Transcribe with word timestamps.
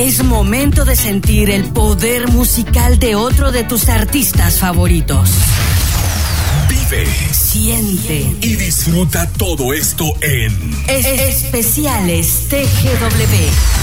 Es 0.00 0.24
momento 0.24 0.84
de 0.84 0.96
sentir 0.96 1.50
el 1.50 1.64
poder 1.64 2.28
musical 2.28 2.98
de 2.98 3.14
otro 3.14 3.52
de 3.52 3.64
tus 3.64 3.88
artistas 3.88 4.58
favoritos. 4.58 5.28
Vive, 6.68 7.06
Siente. 7.32 8.34
y 8.40 8.56
disfruta 8.56 9.28
todo 9.36 9.72
esto 9.74 10.04
en 10.22 10.74
Es- 10.88 11.06
especiales 11.06 12.48
TGW. 12.48 13.79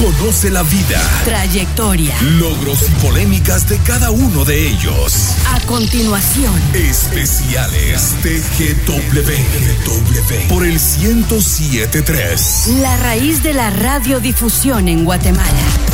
Conoce 0.00 0.50
la 0.50 0.62
vida, 0.62 0.98
Trayectoria. 1.26 2.14
logros 2.22 2.88
y 2.88 2.92
polémicas 3.02 3.68
de 3.68 3.76
cada 3.78 4.10
uno 4.10 4.46
de 4.46 4.68
ellos. 4.68 5.34
A 5.54 5.60
continuación, 5.66 6.54
Especiales 6.72 8.14
TGW 8.22 9.28
por 10.48 10.64
el 10.64 10.72
1073. 10.80 12.68
la 12.80 12.96
raíz 12.96 13.42
de 13.42 13.52
la 13.52 13.68
radiodifusión 13.68 14.88
en 14.88 15.04
Guatemala. 15.04 15.89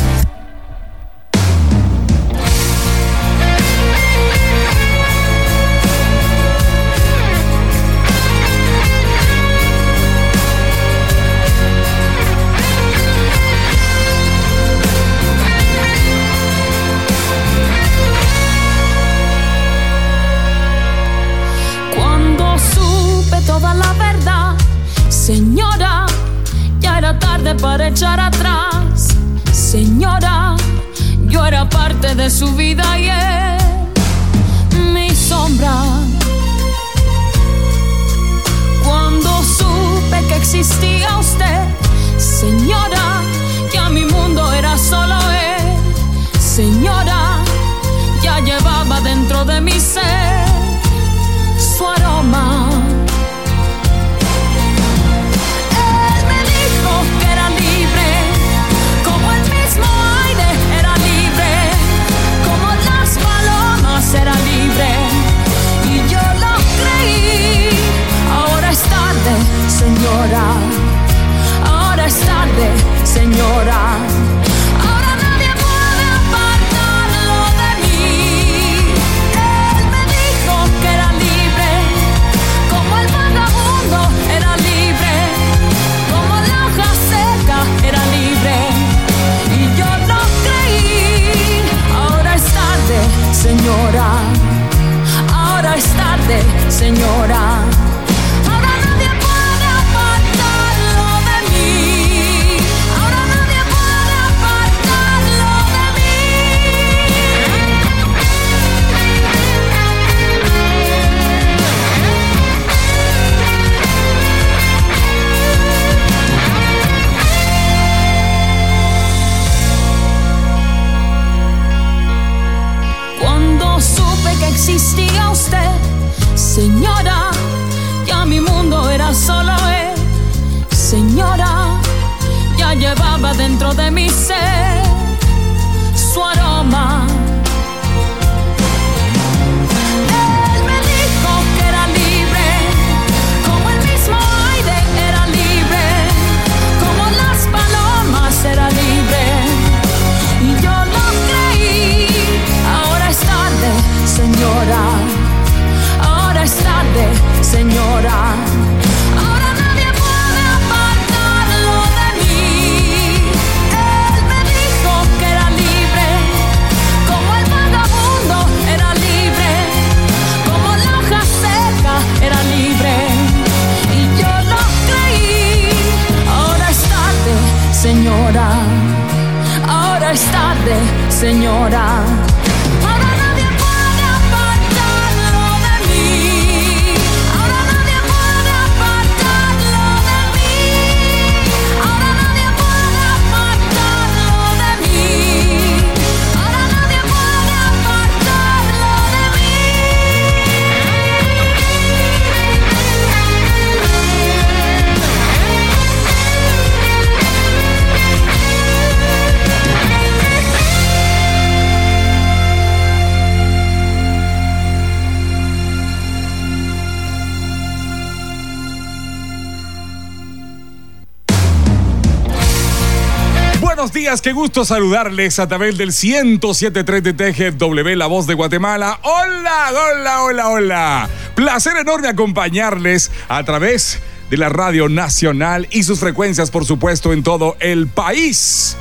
Qué 224.27 224.33
gusto 224.33 224.65
saludarles 224.65 225.39
a 225.39 225.47
través 225.47 225.77
del 225.77 225.93
1073 225.93 227.01
de 227.01 227.13
TGW, 227.13 227.95
la 227.95 228.07
voz 228.07 228.27
de 228.27 228.33
Guatemala. 228.33 228.99
Hola, 229.01 229.69
hola, 229.71 230.21
hola, 230.23 230.49
hola. 230.49 231.09
Placer 231.33 231.77
enorme 231.77 232.09
acompañarles 232.09 233.09
a 233.29 233.41
través 233.45 234.01
de 234.29 234.35
la 234.35 234.49
Radio 234.49 234.89
Nacional 234.89 235.69
y 235.71 235.83
sus 235.83 236.01
frecuencias, 236.01 236.51
por 236.51 236.65
supuesto, 236.65 237.13
en 237.13 237.23
todo 237.23 237.55
el 237.61 237.87
país. 237.87 238.75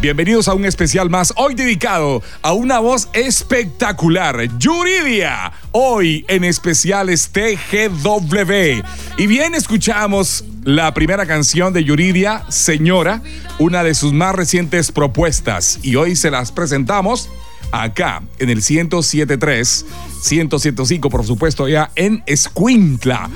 Bienvenidos 0.00 0.46
a 0.46 0.54
un 0.54 0.64
especial 0.64 1.10
más, 1.10 1.32
hoy 1.34 1.56
dedicado 1.56 2.22
a 2.42 2.52
una 2.52 2.78
voz 2.78 3.08
espectacular, 3.14 4.56
Yuridia, 4.56 5.50
hoy 5.72 6.24
en 6.28 6.44
especiales 6.44 7.30
TGW. 7.32 8.80
Y 9.16 9.26
bien, 9.26 9.56
escuchamos 9.56 10.44
la 10.62 10.94
primera 10.94 11.26
canción 11.26 11.72
de 11.72 11.82
Yuridia, 11.82 12.44
Señora, 12.48 13.22
una 13.58 13.82
de 13.82 13.92
sus 13.94 14.12
más 14.12 14.36
recientes 14.36 14.92
propuestas, 14.92 15.80
y 15.82 15.96
hoy 15.96 16.14
se 16.14 16.30
las 16.30 16.52
presentamos 16.52 17.28
acá 17.72 18.22
en 18.38 18.50
el 18.50 18.58
1073, 18.58 19.84
1075, 20.30 21.10
por 21.10 21.26
supuesto, 21.26 21.64
allá 21.64 21.90
en 21.96 22.22
Escuintla. 22.24 23.28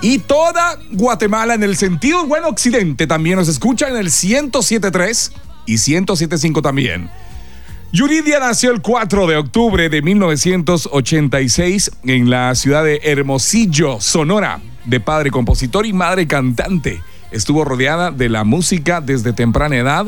Y 0.00 0.20
toda 0.20 0.78
Guatemala 0.92 1.54
en 1.54 1.62
el 1.62 1.76
sentido 1.76 2.26
bueno 2.26 2.48
occidente 2.48 3.06
también 3.06 3.36
nos 3.36 3.48
escucha 3.48 3.88
en 3.88 3.96
el 3.96 4.04
1073 4.04 5.32
y 5.66 5.74
107.5 5.74 6.62
también. 6.62 7.10
Yuridia 7.92 8.40
nació 8.40 8.72
el 8.72 8.82
4 8.82 9.26
de 9.26 9.36
octubre 9.36 9.88
de 9.88 10.02
1986 10.02 11.90
en 12.04 12.30
la 12.30 12.54
ciudad 12.54 12.84
de 12.84 13.00
Hermosillo, 13.04 14.00
Sonora, 14.00 14.60
de 14.84 15.00
padre 15.00 15.30
compositor 15.30 15.86
y 15.86 15.92
madre 15.92 16.26
cantante. 16.26 17.00
Estuvo 17.30 17.64
rodeada 17.64 18.10
de 18.10 18.28
la 18.28 18.44
música 18.44 19.00
desde 19.00 19.32
temprana 19.32 19.76
edad 19.76 20.06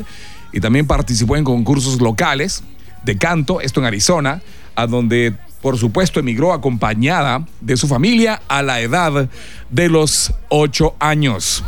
y 0.53 0.61
también 0.61 0.87
participó 0.87 1.37
en 1.37 1.45
concursos 1.45 2.01
locales 2.01 2.63
de 3.05 3.17
canto, 3.17 3.61
esto 3.61 3.81
en 3.81 3.87
Arizona, 3.87 4.43
a 4.75 4.87
donde 4.87 5.35
por 5.63 5.79
supuesto 5.79 6.21
emigró 6.21 6.53
acompañada 6.53 7.47
de 7.61 7.77
su 7.77 7.89
familia 7.89 8.43
a 8.49 8.63
la 8.63 8.81
edad 8.81 9.29
de 9.71 9.89
los 9.89 10.33
8 10.49 10.95
años. 11.01 11.65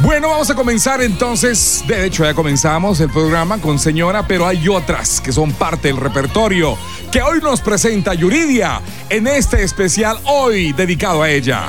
Bueno, 0.00 0.28
vamos 0.28 0.48
a 0.48 0.54
comenzar 0.54 1.02
entonces. 1.02 1.82
De 1.88 2.06
hecho, 2.06 2.22
ya 2.22 2.32
comenzamos 2.32 3.00
el 3.00 3.10
programa 3.10 3.58
con 3.58 3.80
señora, 3.80 4.24
pero 4.28 4.46
hay 4.46 4.68
otras 4.68 5.20
que 5.20 5.32
son 5.32 5.52
parte 5.52 5.88
del 5.88 5.96
repertorio 5.96 6.78
que 7.10 7.20
hoy 7.20 7.40
nos 7.40 7.60
presenta 7.60 8.14
Yuridia 8.14 8.80
en 9.10 9.26
este 9.26 9.64
especial 9.64 10.16
hoy 10.24 10.72
dedicado 10.72 11.22
a 11.22 11.30
ella. 11.30 11.68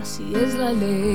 Así 0.00 0.32
es 0.34 0.54
la 0.54 0.72
ley. 0.72 1.14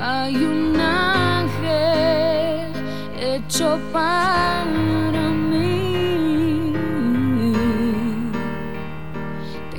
Hay 0.00 0.34
un 0.34 0.80
ángel 0.80 2.72
hecho 3.20 3.78
para 3.92 4.64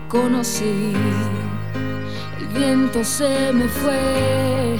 conocí. 0.09 0.93
El 2.39 2.47
viento 2.47 3.03
se 3.03 3.53
me 3.53 3.67
fue 3.67 4.79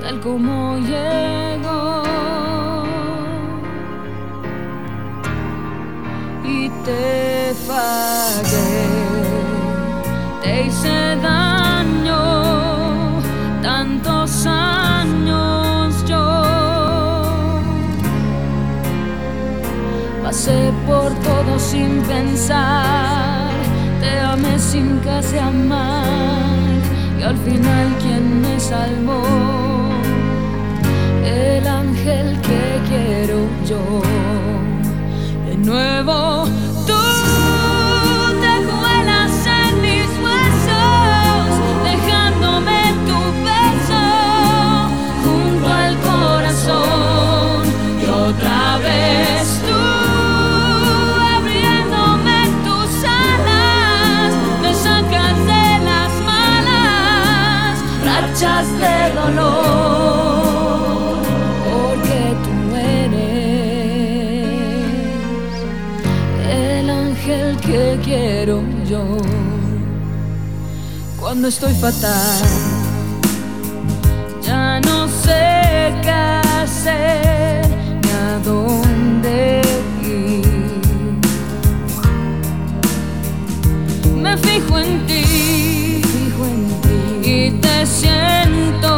tal 0.00 0.20
como 0.20 0.78
llegó. 0.78 2.04
Y 6.44 6.70
te 6.84 7.54
fallé, 7.66 8.86
te 10.42 10.62
hice 10.62 11.16
daño 11.22 12.22
tantos 13.60 14.46
años 14.46 16.04
yo. 16.06 16.26
Pasé 20.22 20.72
por 20.86 21.12
todo 21.26 21.58
sin 21.58 22.00
pensar 22.02 22.87
sin 24.58 24.98
casi 24.98 25.38
amar. 25.38 26.04
Y 27.18 27.22
al 27.22 27.36
final 27.36 27.86
quien 28.00 28.40
me 28.40 28.60
salvó 28.60 29.22
el 31.24 31.66
ángel 31.66 32.40
que 32.40 32.80
quiero 32.88 33.38
yo. 33.66 34.02
De 35.46 35.56
nuevo 35.56 36.46
de 36.86 37.37
porque 61.64 62.20
tú 62.44 62.54
eres 62.76 63.18
el 66.50 66.90
ángel 66.90 67.56
que 67.58 67.98
quiero 68.02 68.62
yo. 68.88 69.04
Cuando 71.20 71.48
estoy 71.48 71.74
fatal, 71.74 72.42
ya 74.42 74.80
no 74.80 75.08
sé 75.08 75.92
qué 76.02 76.10
hacer 76.62 77.68
ni 78.02 78.10
a 78.10 78.38
dónde 78.44 79.60
ir. 80.02 80.46
Me 84.14 84.36
fijo 84.38 84.78
en 84.78 85.06
ti 85.06 85.18
siento 87.88 88.97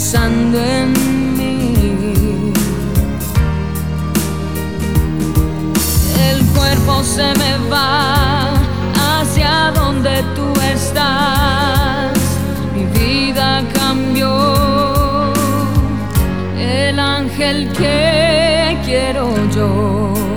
pensando 0.00 0.58
en 0.58 0.92
mí. 1.36 2.52
El 6.30 6.42
cuerpo 6.56 7.02
se 7.02 7.34
me 7.40 7.68
va 7.70 8.54
hacia 8.94 9.70
donde 9.74 10.22
tú 10.34 10.58
estás. 10.74 12.18
Mi 12.74 12.86
vida 12.98 13.62
cambió. 13.74 15.34
El 16.56 16.98
ángel 16.98 17.70
que 17.72 18.78
quiero 18.86 19.34
yo 19.54 20.29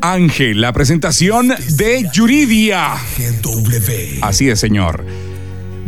Ángel, 0.00 0.62
la 0.62 0.72
presentación 0.72 1.52
de 1.76 2.08
Yuridia. 2.10 2.94
Así 4.22 4.48
es, 4.48 4.58
señor. 4.58 5.04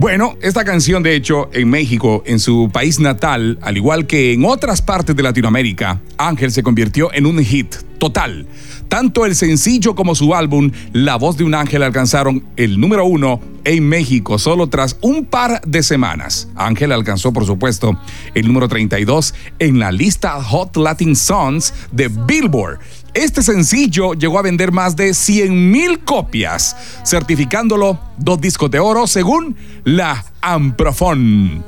Bueno, 0.00 0.38
esta 0.40 0.64
canción 0.64 1.02
de 1.02 1.14
hecho 1.14 1.50
en 1.52 1.68
México, 1.68 2.22
en 2.24 2.38
su 2.38 2.70
país 2.72 2.98
natal, 3.00 3.58
al 3.60 3.76
igual 3.76 4.06
que 4.06 4.32
en 4.32 4.46
otras 4.46 4.80
partes 4.80 5.14
de 5.14 5.22
Latinoamérica, 5.22 6.00
Ángel 6.16 6.52
se 6.52 6.62
convirtió 6.62 7.12
en 7.12 7.26
un 7.26 7.38
hit 7.44 7.74
total. 7.98 8.46
Tanto 8.88 9.26
el 9.26 9.36
sencillo 9.36 9.94
como 9.94 10.14
su 10.14 10.34
álbum, 10.34 10.70
La 10.94 11.16
voz 11.16 11.36
de 11.36 11.44
un 11.44 11.54
ángel, 11.54 11.82
alcanzaron 11.82 12.42
el 12.56 12.80
número 12.80 13.04
uno 13.04 13.42
en 13.64 13.86
México 13.86 14.38
solo 14.38 14.68
tras 14.68 14.96
un 15.02 15.26
par 15.26 15.60
de 15.66 15.82
semanas. 15.82 16.48
Ángel 16.56 16.92
alcanzó, 16.92 17.32
por 17.32 17.44
supuesto, 17.44 18.00
el 18.34 18.46
número 18.46 18.68
32 18.68 19.34
en 19.58 19.78
la 19.78 19.92
lista 19.92 20.42
Hot 20.42 20.76
Latin 20.78 21.14
Songs 21.14 21.74
de 21.92 22.08
Billboard. 22.08 22.78
Este 23.14 23.42
sencillo 23.42 24.14
llegó 24.14 24.38
a 24.38 24.42
vender 24.42 24.70
más 24.70 24.94
de 24.94 25.14
100 25.14 25.72
mil 25.72 25.98
copias, 26.00 26.76
certificándolo 27.04 27.98
dos 28.16 28.40
discos 28.40 28.70
de 28.70 28.78
oro 28.78 29.08
según 29.08 29.56
la 29.82 30.24
Amprofon. 30.40 31.64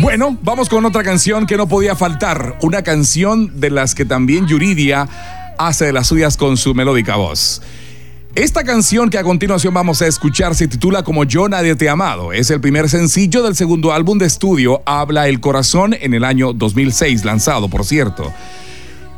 Bueno, 0.00 0.38
vamos 0.40 0.70
con 0.70 0.86
otra 0.86 1.02
canción 1.02 1.46
que 1.46 1.58
no 1.58 1.68
podía 1.68 1.94
faltar, 1.94 2.58
una 2.62 2.82
canción 2.82 3.60
de 3.60 3.68
las 3.68 3.94
que 3.94 4.06
también 4.06 4.46
Yuridia 4.46 5.06
hace 5.58 5.84
de 5.84 5.92
las 5.92 6.06
suyas 6.06 6.38
con 6.38 6.56
su 6.56 6.74
melódica 6.74 7.16
voz. 7.16 7.60
Esta 8.34 8.64
canción 8.64 9.10
que 9.10 9.18
a 9.18 9.22
continuación 9.22 9.74
vamos 9.74 10.00
a 10.00 10.06
escuchar 10.06 10.54
se 10.54 10.68
titula 10.68 11.02
Como 11.02 11.24
yo 11.24 11.46
nadie 11.48 11.74
te 11.74 11.86
he 11.86 11.88
amado. 11.90 12.32
Es 12.32 12.50
el 12.50 12.62
primer 12.62 12.88
sencillo 12.88 13.42
del 13.42 13.56
segundo 13.56 13.92
álbum 13.92 14.16
de 14.16 14.26
estudio 14.26 14.82
Habla 14.86 15.28
el 15.28 15.40
Corazón 15.40 15.94
en 16.00 16.14
el 16.14 16.24
año 16.24 16.54
2006, 16.54 17.26
lanzado 17.26 17.68
por 17.68 17.84
cierto 17.84 18.32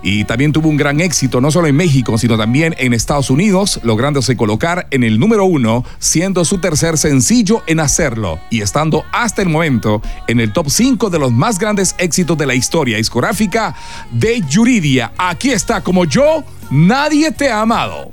y 0.02 0.24
también 0.24 0.52
tuvo 0.52 0.68
un 0.68 0.76
gran 0.76 1.00
éxito 1.00 1.40
no 1.40 1.50
solo 1.50 1.68
en 1.68 1.76
México, 1.76 2.18
sino 2.18 2.36
también 2.36 2.74
en 2.78 2.92
Estados 2.92 3.30
Unidos, 3.30 3.80
lográndose 3.82 4.36
colocar 4.36 4.86
en 4.90 5.04
el 5.04 5.18
número 5.18 5.44
uno, 5.44 5.84
siendo 5.98 6.44
su 6.44 6.58
tercer 6.58 6.98
sencillo 6.98 7.62
en 7.66 7.80
hacerlo 7.80 8.38
y 8.50 8.60
estando 8.60 9.04
hasta 9.12 9.42
el 9.42 9.48
momento 9.48 10.02
en 10.26 10.40
el 10.40 10.52
top 10.52 10.68
5 10.68 11.10
de 11.10 11.18
los 11.18 11.32
más 11.32 11.58
grandes 11.58 11.94
éxitos 11.98 12.36
de 12.36 12.46
la 12.46 12.54
historia 12.54 12.96
discográfica 12.96 13.74
de 14.10 14.42
Yuridia. 14.48 15.12
Aquí 15.16 15.50
está 15.50 15.80
como 15.82 16.04
yo, 16.04 16.44
nadie 16.70 17.30
te 17.30 17.50
ha 17.50 17.60
amado. 17.60 18.12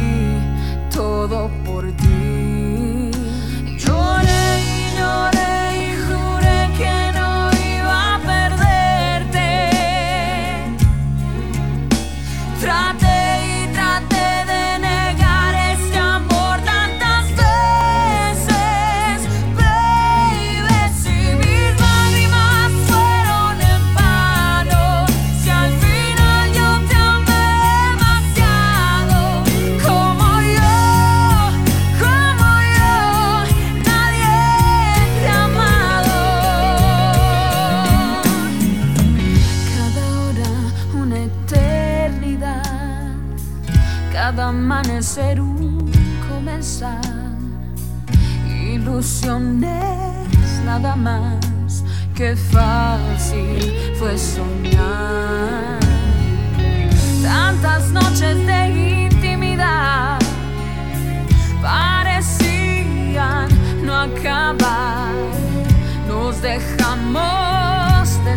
todo 0.91 1.49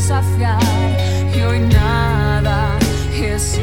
desafiar. 0.05 0.61
Y 1.35 1.41
hoy 1.41 1.61
nada 1.61 2.79
es 3.15 3.59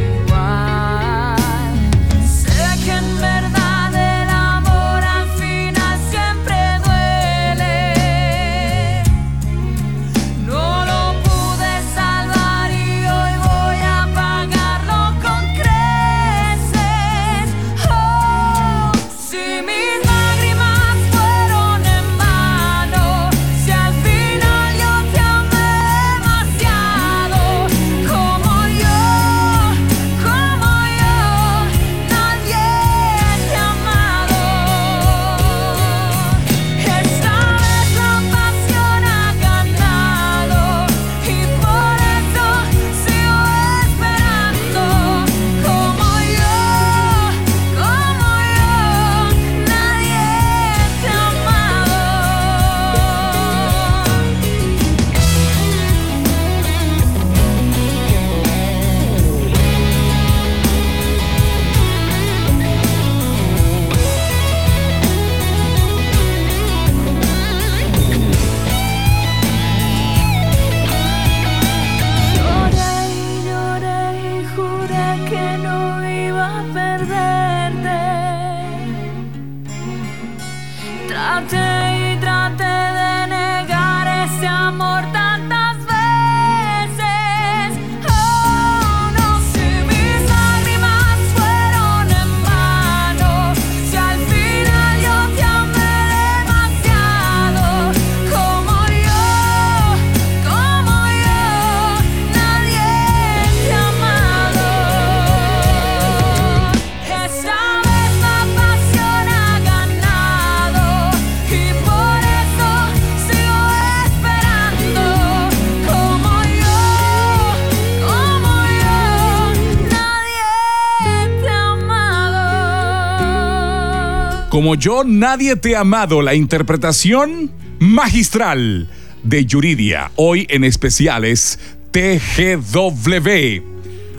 Como 124.52 124.76
yo, 124.76 125.06
nadie 125.06 125.56
te 125.56 125.78
ha 125.78 125.80
amado, 125.80 126.22
la 126.22 126.36
interpretación 126.36 127.50
magistral 127.80 128.90
de 129.24 129.46
Yuridia, 129.46 130.12
hoy 130.18 130.46
en 130.50 130.66
especiales 130.66 131.58
TGW. 131.92 133.64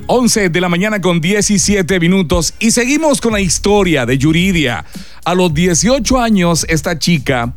11 0.07 0.49
de 0.49 0.61
la 0.63 0.71
mañana 0.71 1.03
con 1.03 1.21
17 1.21 2.01
minutos 2.01 2.55
y 2.61 2.71
seguimos 2.71 3.21
con 3.21 3.35
la 3.35 3.41
historia 3.41 4.07
de 4.07 4.17
Yuridia. 4.17 4.87
A 5.23 5.35
los 5.35 5.53
18 5.53 6.19
años, 6.19 6.65
esta 6.71 6.99
chica 6.99 7.53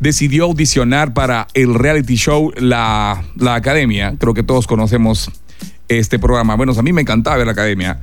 decidió 0.00 0.46
audicionar 0.46 1.14
para 1.14 1.46
el 1.54 1.72
reality 1.72 2.16
show 2.16 2.52
La, 2.56 3.22
la 3.36 3.54
Academia. 3.54 4.16
Creo 4.18 4.34
que 4.34 4.42
todos 4.42 4.66
conocemos 4.66 5.30
este 5.86 6.18
programa. 6.18 6.56
Bueno, 6.56 6.72
a 6.76 6.82
mí 6.82 6.92
me 6.92 7.02
encantaba 7.02 7.36
ver 7.36 7.46
La 7.46 7.52
Academia, 7.52 8.00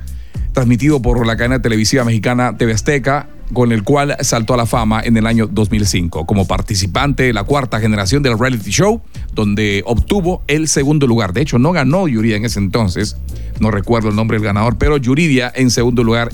transmitido 0.52 1.02
por 1.02 1.26
la 1.26 1.36
cadena 1.36 1.60
televisiva 1.60 2.04
mexicana 2.04 2.56
TV 2.56 2.72
Azteca, 2.72 3.28
con 3.52 3.72
el 3.72 3.82
cual 3.84 4.16
saltó 4.20 4.54
a 4.54 4.56
la 4.56 4.66
fama 4.66 5.00
en 5.04 5.16
el 5.16 5.26
año 5.26 5.46
2005 5.46 6.26
como 6.26 6.46
participante 6.46 7.24
de 7.24 7.32
la 7.32 7.44
cuarta 7.44 7.78
generación 7.80 8.22
del 8.22 8.38
reality 8.38 8.70
show, 8.70 9.00
donde 9.34 9.82
obtuvo 9.86 10.42
el 10.48 10.68
segundo 10.68 11.06
lugar. 11.06 11.32
De 11.32 11.42
hecho, 11.42 11.58
no 11.58 11.72
ganó 11.72 12.08
Yuridia 12.08 12.36
en 12.36 12.44
ese 12.44 12.58
entonces, 12.58 13.16
no 13.60 13.70
recuerdo 13.70 14.08
el 14.08 14.16
nombre 14.16 14.38
del 14.38 14.46
ganador, 14.46 14.78
pero 14.78 14.96
Yuridia 14.96 15.52
en 15.54 15.70
segundo 15.70 16.02
lugar 16.02 16.30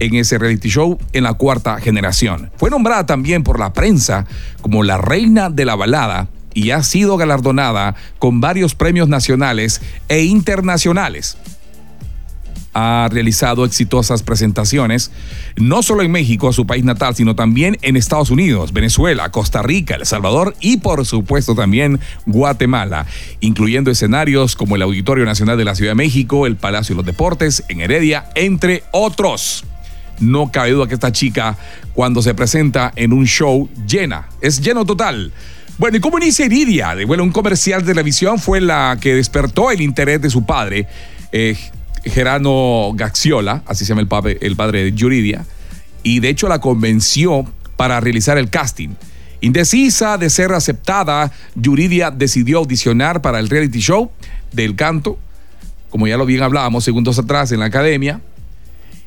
en 0.00 0.14
ese 0.14 0.38
reality 0.38 0.68
show 0.68 0.98
en 1.12 1.24
la 1.24 1.34
cuarta 1.34 1.78
generación. 1.78 2.50
Fue 2.56 2.70
nombrada 2.70 3.06
también 3.06 3.44
por 3.44 3.60
la 3.60 3.72
prensa 3.72 4.26
como 4.60 4.82
la 4.82 4.98
reina 4.98 5.50
de 5.50 5.64
la 5.64 5.76
balada 5.76 6.28
y 6.54 6.70
ha 6.70 6.82
sido 6.82 7.16
galardonada 7.16 7.94
con 8.18 8.40
varios 8.40 8.74
premios 8.74 9.08
nacionales 9.08 9.80
e 10.08 10.24
internacionales. 10.24 11.36
Ha 12.72 13.08
realizado 13.10 13.64
exitosas 13.64 14.22
presentaciones, 14.22 15.10
no 15.56 15.82
solo 15.82 16.02
en 16.02 16.10
México, 16.10 16.52
su 16.52 16.66
país 16.66 16.84
natal, 16.84 17.16
sino 17.16 17.34
también 17.34 17.78
en 17.82 17.96
Estados 17.96 18.30
Unidos, 18.30 18.72
Venezuela, 18.72 19.30
Costa 19.30 19.62
Rica, 19.62 19.96
El 19.96 20.06
Salvador 20.06 20.54
y 20.60 20.76
por 20.76 21.04
supuesto 21.04 21.54
también 21.54 21.98
Guatemala, 22.26 23.06
incluyendo 23.40 23.90
escenarios 23.90 24.54
como 24.54 24.76
el 24.76 24.82
Auditorio 24.82 25.24
Nacional 25.24 25.58
de 25.58 25.64
la 25.64 25.74
Ciudad 25.74 25.92
de 25.92 25.96
México, 25.96 26.46
el 26.46 26.56
Palacio 26.56 26.94
de 26.94 26.98
los 26.98 27.06
Deportes 27.06 27.64
en 27.68 27.80
Heredia, 27.80 28.26
entre 28.34 28.84
otros. 28.92 29.64
No 30.20 30.52
cabe 30.52 30.72
duda 30.72 30.86
que 30.86 30.94
esta 30.94 31.12
chica, 31.12 31.56
cuando 31.94 32.22
se 32.22 32.34
presenta 32.34 32.92
en 32.94 33.12
un 33.12 33.26
show, 33.26 33.68
llena, 33.86 34.28
es 34.42 34.60
lleno 34.60 34.84
total. 34.84 35.32
Bueno, 35.78 35.96
¿y 35.96 36.00
cómo 36.00 36.18
inicia 36.18 36.44
Iridia? 36.44 36.94
Bueno, 37.06 37.24
un 37.24 37.32
comercial 37.32 37.80
de 37.80 37.92
televisión 37.92 38.38
fue 38.38 38.60
la 38.60 38.98
que 39.00 39.14
despertó 39.14 39.70
el 39.70 39.80
interés 39.80 40.20
de 40.20 40.28
su 40.28 40.44
padre, 40.44 40.86
eh, 41.32 41.56
Gerano 42.04 42.92
Gaxiola, 42.94 43.62
así 43.66 43.84
se 43.84 43.90
llama 43.90 44.00
el, 44.00 44.08
padre, 44.08 44.38
el 44.40 44.56
padre 44.56 44.84
de 44.84 44.92
Yuridia, 44.92 45.44
y 46.02 46.20
de 46.20 46.28
hecho 46.28 46.48
la 46.48 46.60
convenció 46.60 47.44
para 47.76 48.00
realizar 48.00 48.38
el 48.38 48.50
casting. 48.50 48.90
Indecisa 49.40 50.18
de 50.18 50.28
ser 50.28 50.52
aceptada, 50.52 51.32
Yuridia 51.54 52.10
decidió 52.10 52.58
audicionar 52.58 53.22
para 53.22 53.38
el 53.38 53.48
reality 53.48 53.80
show 53.80 54.10
del 54.52 54.76
canto, 54.76 55.18
como 55.88 56.06
ya 56.06 56.16
lo 56.16 56.26
bien 56.26 56.42
hablábamos 56.42 56.84
segundos 56.84 57.18
atrás 57.18 57.50
en 57.52 57.60
la 57.60 57.66
academia. 57.66 58.20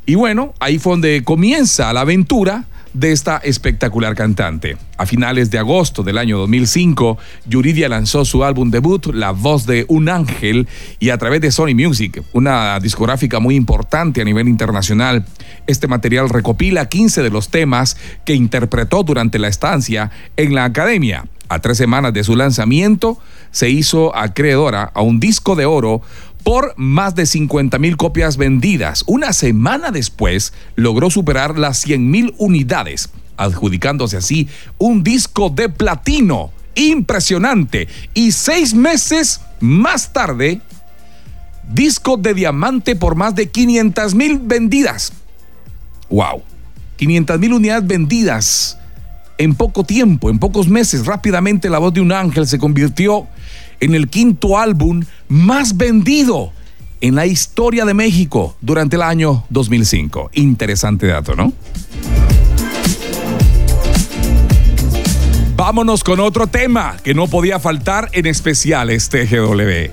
Y 0.05 0.15
bueno, 0.15 0.53
ahí 0.59 0.79
fue 0.79 0.93
donde 0.93 1.23
comienza 1.23 1.93
la 1.93 2.01
aventura 2.01 2.65
de 2.93 3.11
esta 3.11 3.37
espectacular 3.37 4.15
cantante. 4.15 4.77
A 4.97 5.05
finales 5.05 5.49
de 5.49 5.57
agosto 5.57 6.03
del 6.03 6.17
año 6.17 6.37
2005, 6.37 7.17
Yuridia 7.45 7.89
lanzó 7.89 8.25
su 8.25 8.43
álbum 8.43 8.69
debut, 8.69 9.07
La 9.07 9.31
voz 9.31 9.65
de 9.65 9.85
un 9.89 10.09
ángel, 10.09 10.67
y 10.99 11.09
a 11.09 11.17
través 11.17 11.41
de 11.41 11.51
Sony 11.51 11.73
Music, 11.75 12.23
una 12.33 12.79
discográfica 12.79 13.39
muy 13.39 13.55
importante 13.55 14.21
a 14.21 14.25
nivel 14.25 14.47
internacional, 14.47 15.25
este 15.65 15.87
material 15.87 16.29
recopila 16.29 16.87
15 16.87 17.23
de 17.23 17.29
los 17.29 17.49
temas 17.49 17.97
que 18.25 18.35
interpretó 18.35 19.03
durante 19.03 19.39
la 19.39 19.47
estancia 19.47 20.11
en 20.37 20.53
la 20.53 20.65
academia. 20.65 21.25
A 21.49 21.59
tres 21.59 21.77
semanas 21.77 22.13
de 22.13 22.23
su 22.23 22.35
lanzamiento, 22.35 23.17
se 23.51 23.69
hizo 23.69 24.15
acreedora 24.15 24.91
a 24.93 25.01
un 25.01 25.19
disco 25.19 25.55
de 25.55 25.65
oro 25.65 26.01
por 26.43 26.73
más 26.77 27.15
de 27.15 27.25
50 27.25 27.79
mil 27.79 27.97
copias 27.97 28.37
vendidas. 28.37 29.03
Una 29.07 29.33
semana 29.33 29.91
después 29.91 30.53
logró 30.75 31.09
superar 31.09 31.57
las 31.57 31.79
100 31.79 32.11
mil 32.11 32.35
unidades, 32.37 33.09
adjudicándose 33.37 34.17
así 34.17 34.49
un 34.77 35.03
disco 35.03 35.49
de 35.49 35.69
platino. 35.69 36.51
Impresionante. 36.75 37.87
Y 38.13 38.31
seis 38.31 38.73
meses 38.73 39.41
más 39.59 40.11
tarde, 40.11 40.59
disco 41.71 42.17
de 42.17 42.33
diamante 42.33 42.95
por 42.95 43.15
más 43.15 43.35
de 43.35 43.49
500 43.49 44.15
mil 44.15 44.39
vendidas. 44.39 45.13
¡Wow! 46.09 46.41
500 46.97 47.39
mil 47.39 47.53
unidades 47.53 47.87
vendidas 47.87 48.77
en 49.37 49.55
poco 49.55 49.83
tiempo, 49.83 50.29
en 50.29 50.39
pocos 50.39 50.67
meses. 50.67 51.05
Rápidamente 51.05 51.69
la 51.69 51.79
voz 51.79 51.93
de 51.93 52.01
un 52.01 52.11
ángel 52.11 52.47
se 52.47 52.59
convirtió 52.59 53.27
en 53.79 53.95
el 53.95 54.07
quinto 54.07 54.57
álbum 54.57 55.03
más 55.27 55.77
vendido 55.77 56.51
en 57.01 57.15
la 57.15 57.25
historia 57.25 57.85
de 57.85 57.93
México 57.93 58.55
durante 58.61 58.95
el 58.95 59.01
año 59.01 59.43
2005. 59.49 60.31
Interesante 60.33 61.07
dato, 61.07 61.35
¿no? 61.35 61.53
Vámonos 65.55 66.03
con 66.03 66.19
otro 66.19 66.47
tema 66.47 66.97
que 67.03 67.13
no 67.13 67.27
podía 67.27 67.59
faltar 67.59 68.09
en 68.13 68.25
especiales 68.25 69.09
TGW. 69.09 69.91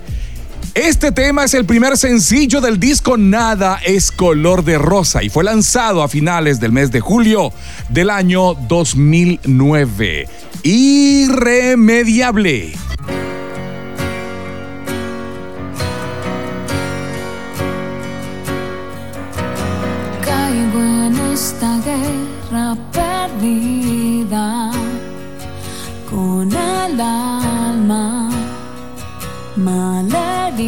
Este 0.75 1.11
tema 1.11 1.45
es 1.45 1.55
el 1.55 1.65
primer 1.65 1.97
sencillo 1.97 2.61
del 2.61 2.79
disco 2.79 3.17
Nada 3.17 3.81
es 3.85 4.13
color 4.13 4.65
de 4.65 4.79
rosa 4.79 5.23
y 5.23 5.29
fue 5.29 5.43
lanzado 5.43 6.03
a 6.03 6.09
finales 6.09 6.61
del 6.61 6.71
mes 6.71 6.93
de 6.93 7.01
julio 7.01 7.53
del 7.89 8.11
año 8.11 8.55
2009. 8.55 10.29
Irremediable. 10.63 12.73
Con 26.11 26.51
el 26.53 27.01
alma 27.01 28.29
malherida. 29.57 30.63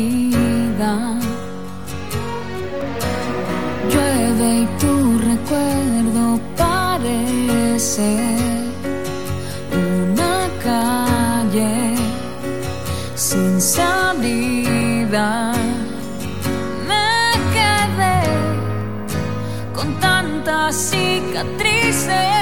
Llueve 3.90 4.48
y 4.60 4.66
tu 4.80 5.18
recuerdo 5.18 6.40
parece 6.56 8.10
una 9.72 10.48
calle 10.62 11.94
sin 13.14 13.60
salida. 13.60 15.51
Cicatrices. 20.70 22.41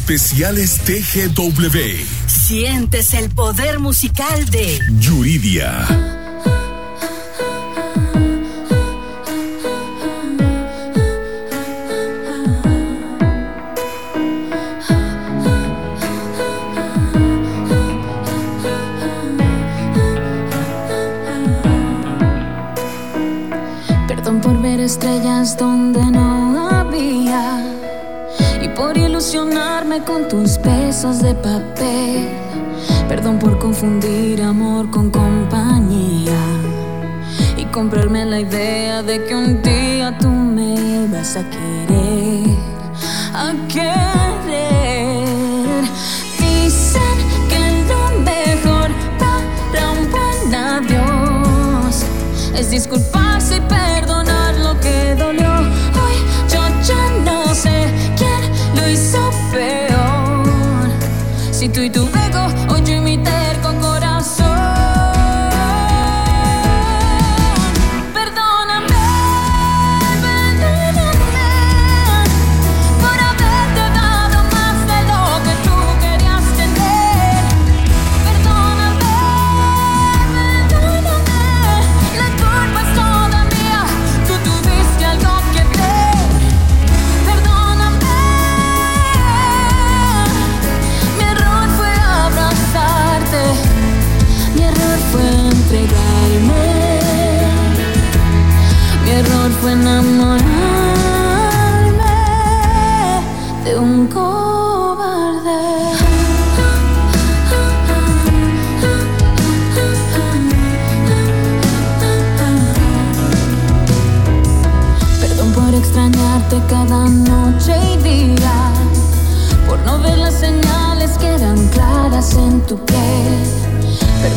Especiales 0.00 0.78
TGW. 0.78 1.78
Sientes 2.26 3.12
el 3.12 3.28
poder 3.30 3.80
musical 3.80 4.48
de 4.50 4.78
Yuridia. 4.98 5.86
estrellas 24.90 25.56
donde 25.56 25.69
no 25.69 25.69
con 29.98 30.28
tus 30.28 30.56
besos 30.62 31.18
de 31.20 31.34
papel. 31.34 32.28
Perdón 33.08 33.40
por 33.40 33.58
confundir 33.58 34.40
amor 34.40 34.88
con 34.88 35.10
compañía 35.10 36.38
y 37.56 37.64
comprarme 37.64 38.24
la 38.24 38.38
idea 38.38 39.02
de 39.02 39.24
que 39.24 39.34
un 39.34 39.60
día 39.62 40.16
tú 40.16 40.28
me 40.28 41.08
vas 41.08 41.36
a 41.36 41.42
querer, 41.50 42.56
a 43.34 43.52
querer. 43.66 45.26
Dicen 46.38 47.16
que 47.48 47.58
lo 47.88 48.20
mejor 48.20 48.90
para 49.18 49.90
un 49.90 50.08
buen 50.08 50.54
adiós 50.54 52.04
es 52.54 52.70
disculparse 52.70 53.56
y 53.56 53.60
perdonar 53.62 53.99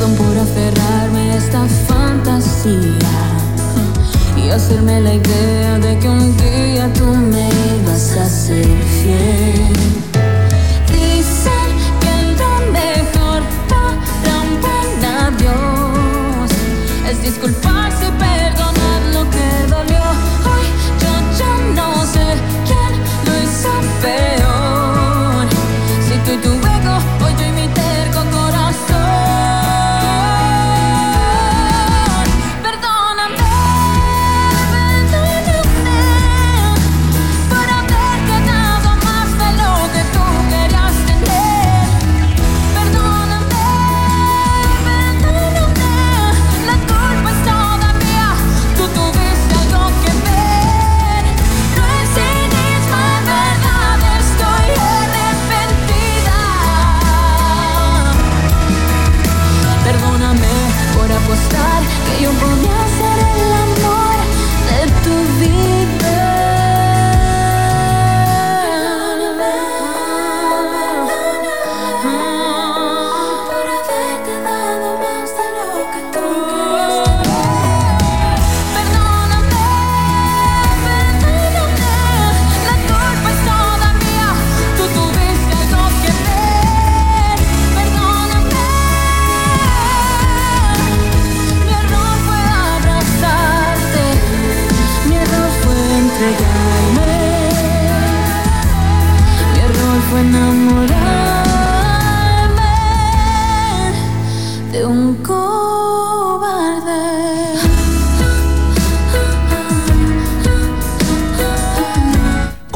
Por 0.04 0.38
aferrarme 0.38 1.32
a 1.32 1.38
esta 1.38 1.66
fantasía 1.88 2.98
y 4.36 4.50
hacerme 4.50 5.00
la 5.00 5.14
idea 5.14 5.80
de 5.80 5.98
que 5.98 6.10
un 6.10 6.36
día 6.36 6.92
tú 6.94 7.06
me 7.06 7.48
ibas 7.80 8.12
a 8.18 8.28
ser 8.28 8.66
fiel. 9.02 10.13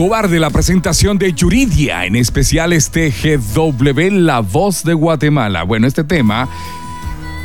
De 0.07 0.39
la 0.39 0.49
presentación 0.49 1.17
de 1.17 1.33
Yuridia, 1.33 2.05
en 2.05 2.15
especial 2.15 2.71
este 2.71 3.11
GW, 3.11 4.09
La 4.11 4.39
Voz 4.39 4.85
de 4.85 4.93
Guatemala. 4.93 5.63
Bueno, 5.63 5.85
este 5.85 6.05
tema, 6.05 6.47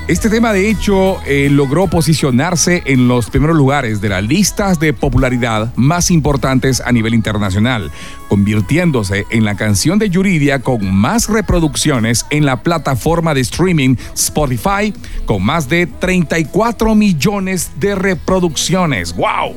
este 0.06 0.30
tema 0.30 0.52
de 0.52 0.70
hecho 0.70 1.20
eh, 1.26 1.48
logró 1.50 1.88
posicionarse 1.88 2.84
en 2.86 3.08
los 3.08 3.30
primeros 3.30 3.56
lugares 3.56 4.00
de 4.00 4.10
las 4.10 4.22
listas 4.22 4.78
de 4.78 4.92
popularidad 4.92 5.74
más 5.74 6.12
importantes 6.12 6.80
a 6.80 6.92
nivel 6.92 7.14
internacional, 7.14 7.90
convirtiéndose 8.28 9.26
en 9.30 9.44
la 9.44 9.56
canción 9.56 9.98
de 9.98 10.08
Yuridia 10.08 10.60
con 10.60 10.94
más 10.94 11.28
reproducciones 11.28 12.26
en 12.30 12.46
la 12.46 12.62
plataforma 12.62 13.34
de 13.34 13.40
streaming 13.40 13.96
Spotify, 14.14 14.94
con 15.26 15.42
más 15.42 15.68
de 15.68 15.88
34 15.88 16.94
millones 16.94 17.72
de 17.80 17.96
reproducciones. 17.96 19.16
¡Wow! 19.16 19.56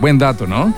Buen 0.00 0.18
dato, 0.18 0.48
¿no? 0.48 0.74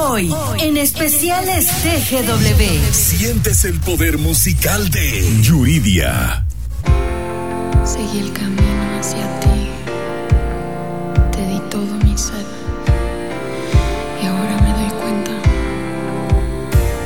Hoy, 0.00 0.32
en 0.60 0.76
especiales 0.76 1.66
TGW. 1.66 2.92
Sientes 2.92 3.64
el 3.64 3.80
poder 3.80 4.16
musical 4.16 4.88
de 4.90 5.42
Yuridia. 5.42 6.46
Seguí 7.84 8.20
el 8.20 8.32
camino 8.32 8.98
hacia 9.00 9.40
ti. 9.40 9.68
Te 11.32 11.46
di 11.48 11.60
todo 11.68 11.92
mi 12.04 12.16
ser. 12.16 12.46
Y 14.22 14.26
ahora 14.26 14.56
me 14.62 14.70
doy 14.70 14.90
cuenta 15.00 15.32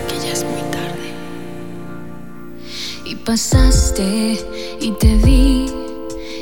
que 0.08 0.26
ya 0.26 0.32
es 0.34 0.44
muy 0.44 0.60
tarde. 0.70 1.14
Y 3.06 3.14
pasaste 3.14 4.38
y 4.82 4.90
te 5.00 5.16
vi 5.16 5.72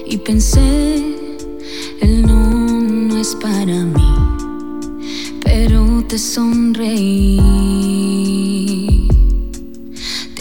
y 0.05 0.17
pensé, 0.17 1.15
el 2.01 2.23
no, 2.23 2.35
no 2.35 3.19
es 3.19 3.37
para 3.37 3.85
mí 3.85 4.30
pero 5.51 6.05
te 6.07 6.17
sonreí. 6.17 7.41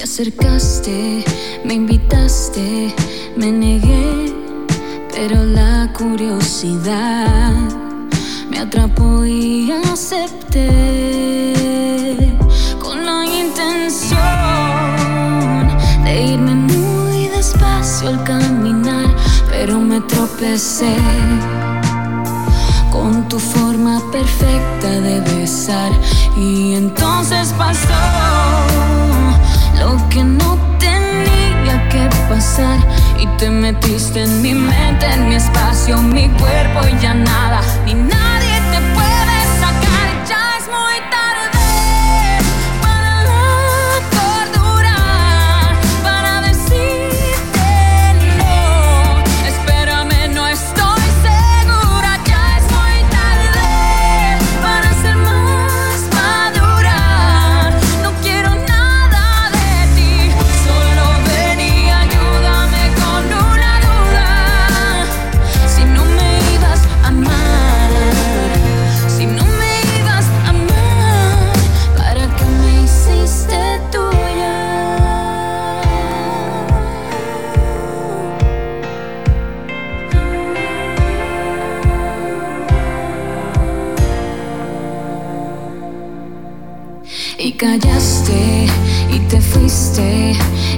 acercaste, 0.03 1.23
me 1.65 1.73
invitaste, 1.73 2.93
me 3.35 3.51
negué, 3.51 4.33
pero 5.11 5.43
la 5.45 5.91
curiosidad 5.97 7.53
me 8.51 8.59
atrapó 8.59 9.25
y 9.25 9.71
acepté 9.91 11.53
con 12.79 13.03
la 13.03 13.25
intención 13.25 14.19
de 16.03 16.23
irme 16.33 16.53
muy 16.53 17.27
despacio 17.29 18.09
al 18.09 18.23
caminar, 18.23 19.15
pero 19.49 19.79
me 19.79 20.01
tropecé 20.01 20.95
con 22.91 23.27
tu 23.27 23.39
forma 23.39 24.01
perfecta 24.11 24.89
de 24.89 25.19
besar. 25.21 25.91
Y 26.37 26.75
entonces 26.75 27.53
pasó 27.57 27.87
lo 29.79 29.97
que 30.09 30.23
no 30.23 30.57
tenía 30.79 31.89
que 31.89 32.09
pasar. 32.27 32.79
Y 33.19 33.27
te 33.37 33.49
metiste 33.49 34.23
en 34.23 34.41
mi 34.41 34.53
mente, 34.53 35.05
en 35.05 35.29
mi 35.29 35.35
espacio, 35.35 35.97
mi 35.97 36.29
cuerpo 36.29 36.87
y 36.87 37.01
ya 37.01 37.13
nada, 37.13 37.61
ni 37.85 37.93
nadie 37.93 38.18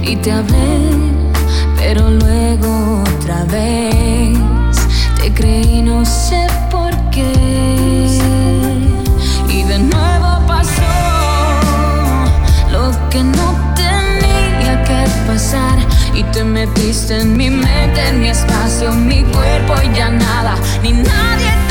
y 0.02 0.16
te 0.16 0.32
hablé, 0.32 0.80
pero 1.76 2.10
luego 2.10 3.02
otra 3.02 3.44
vez 3.44 4.36
te 5.20 5.32
creí 5.32 5.82
no 5.82 6.04
sé 6.04 6.46
por 6.70 6.90
qué. 7.10 7.32
Y 9.48 9.62
de 9.62 9.78
nuevo 9.78 10.46
pasó 10.46 10.82
lo 12.70 12.90
que 13.08 13.22
no 13.22 13.74
tenía 13.76 14.82
que 14.84 15.08
pasar 15.26 15.78
y 16.14 16.24
te 16.24 16.42
metiste 16.42 17.20
en 17.20 17.36
mi 17.36 17.50
mente, 17.50 18.08
en 18.08 18.20
mi 18.20 18.28
espacio, 18.28 18.92
mi 18.92 19.22
cuerpo 19.22 19.74
y 19.84 19.96
ya 19.96 20.10
nada, 20.10 20.56
ni 20.82 20.92
nadie 20.92 21.61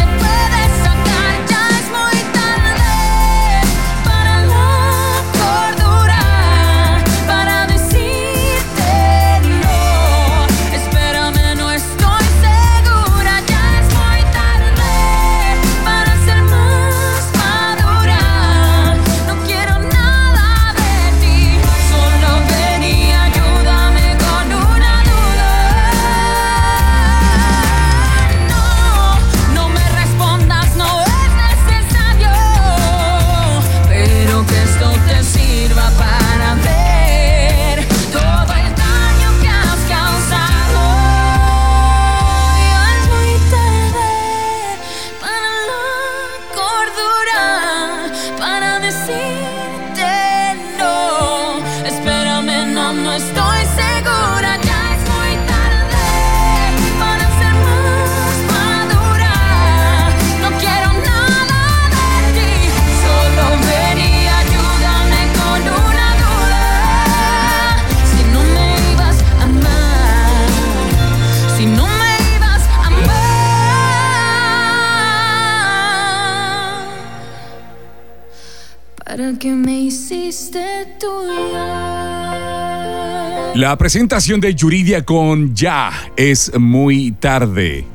La 83.62 83.78
presentación 83.78 84.42
de 84.42 84.56
Yuridia 84.56 85.06
con 85.06 85.54
Ya 85.54 85.92
es 86.18 86.52
muy 86.58 87.12
tarde. 87.12 87.86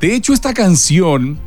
De 0.00 0.14
hecho, 0.14 0.32
esta 0.32 0.54
canción 0.54 1.40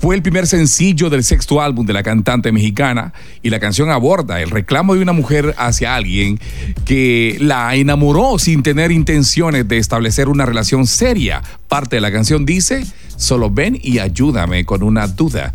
fue 0.00 0.14
el 0.14 0.22
primer 0.22 0.46
sencillo 0.46 1.10
del 1.10 1.22
sexto 1.22 1.60
álbum 1.60 1.84
de 1.84 1.92
la 1.92 2.02
cantante 2.02 2.50
mexicana 2.50 3.12
y 3.42 3.50
la 3.50 3.60
canción 3.60 3.90
aborda 3.90 4.40
el 4.40 4.48
reclamo 4.48 4.94
de 4.94 5.02
una 5.02 5.12
mujer 5.12 5.54
hacia 5.58 5.96
alguien 5.96 6.40
que 6.86 7.36
la 7.42 7.74
enamoró 7.74 8.38
sin 8.38 8.62
tener 8.62 8.90
intenciones 8.90 9.68
de 9.68 9.76
establecer 9.76 10.30
una 10.30 10.46
relación 10.46 10.86
seria. 10.86 11.42
Parte 11.68 11.96
de 11.96 12.00
la 12.00 12.10
canción 12.10 12.46
dice, 12.46 12.86
solo 13.18 13.50
ven 13.50 13.78
y 13.82 13.98
ayúdame 13.98 14.64
con 14.64 14.82
una 14.82 15.06
duda. 15.08 15.52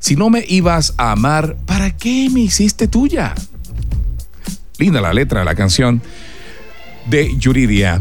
Si 0.00 0.16
no 0.16 0.30
me 0.30 0.44
ibas 0.48 0.94
a 0.96 1.12
amar, 1.12 1.56
¿para 1.64 1.96
qué 1.96 2.28
me 2.28 2.40
hiciste 2.40 2.88
tuya? 2.88 3.36
Linda 4.78 5.00
la 5.00 5.14
letra 5.14 5.38
de 5.38 5.44
la 5.44 5.54
canción 5.54 6.02
de 7.06 7.36
Yuridia 7.38 8.00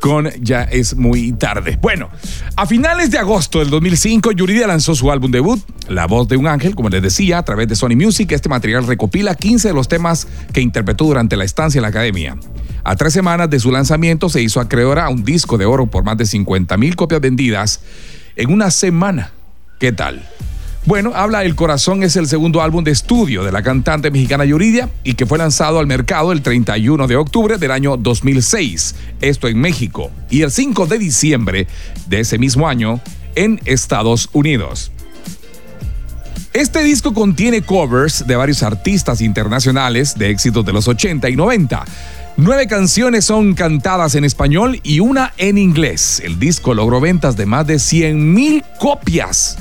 con 0.00 0.30
Ya 0.40 0.62
es 0.62 0.96
muy 0.96 1.32
tarde. 1.32 1.78
Bueno, 1.80 2.08
a 2.56 2.66
finales 2.66 3.10
de 3.10 3.18
agosto 3.18 3.58
del 3.58 3.70
2005, 3.70 4.32
Yuridia 4.32 4.66
lanzó 4.66 4.94
su 4.94 5.10
álbum 5.10 5.30
debut, 5.30 5.60
La 5.88 6.06
voz 6.06 6.28
de 6.28 6.36
un 6.36 6.46
ángel, 6.46 6.74
como 6.74 6.88
les 6.88 7.02
decía, 7.02 7.38
a 7.38 7.42
través 7.44 7.68
de 7.68 7.76
Sony 7.76 7.96
Music. 7.96 8.30
Este 8.32 8.48
material 8.48 8.86
recopila 8.86 9.34
15 9.34 9.68
de 9.68 9.74
los 9.74 9.88
temas 9.88 10.26
que 10.52 10.60
interpretó 10.60 11.04
durante 11.04 11.36
la 11.36 11.44
estancia 11.44 11.78
en 11.78 11.82
la 11.82 11.88
academia. 11.88 12.36
A 12.84 12.96
tres 12.96 13.12
semanas 13.12 13.50
de 13.50 13.58
su 13.58 13.70
lanzamiento 13.70 14.28
se 14.28 14.42
hizo 14.42 14.60
acreedora 14.60 15.06
a 15.06 15.08
un 15.08 15.24
disco 15.24 15.58
de 15.58 15.66
oro 15.66 15.86
por 15.86 16.04
más 16.04 16.16
de 16.16 16.26
50 16.26 16.76
mil 16.76 16.96
copias 16.96 17.20
vendidas 17.20 17.80
en 18.36 18.52
una 18.52 18.70
semana. 18.70 19.32
¿Qué 19.78 19.92
tal? 19.92 20.28
Bueno, 20.88 21.12
habla 21.14 21.44
El 21.44 21.54
Corazón 21.54 22.02
es 22.02 22.16
el 22.16 22.28
segundo 22.28 22.62
álbum 22.62 22.82
de 22.82 22.92
estudio 22.92 23.44
de 23.44 23.52
la 23.52 23.62
cantante 23.62 24.10
mexicana 24.10 24.46
Yuridia 24.46 24.88
y 25.04 25.12
que 25.16 25.26
fue 25.26 25.36
lanzado 25.36 25.80
al 25.80 25.86
mercado 25.86 26.32
el 26.32 26.40
31 26.40 27.06
de 27.06 27.14
octubre 27.14 27.58
del 27.58 27.72
año 27.72 27.98
2006, 27.98 28.94
esto 29.20 29.48
en 29.48 29.60
México, 29.60 30.10
y 30.30 30.40
el 30.40 30.50
5 30.50 30.86
de 30.86 30.98
diciembre 30.98 31.66
de 32.06 32.20
ese 32.20 32.38
mismo 32.38 32.66
año 32.66 33.02
en 33.34 33.60
Estados 33.66 34.30
Unidos. 34.32 34.90
Este 36.54 36.82
disco 36.82 37.12
contiene 37.12 37.60
covers 37.60 38.26
de 38.26 38.36
varios 38.36 38.62
artistas 38.62 39.20
internacionales 39.20 40.16
de 40.16 40.30
éxitos 40.30 40.64
de 40.64 40.72
los 40.72 40.88
80 40.88 41.28
y 41.28 41.36
90. 41.36 41.84
Nueve 42.38 42.66
canciones 42.66 43.26
son 43.26 43.52
cantadas 43.52 44.14
en 44.14 44.24
español 44.24 44.80
y 44.82 45.00
una 45.00 45.34
en 45.36 45.58
inglés. 45.58 46.22
El 46.24 46.38
disco 46.38 46.72
logró 46.72 46.98
ventas 46.98 47.36
de 47.36 47.44
más 47.44 47.66
de 47.66 47.78
100 47.78 48.32
mil 48.32 48.64
copias 48.80 49.58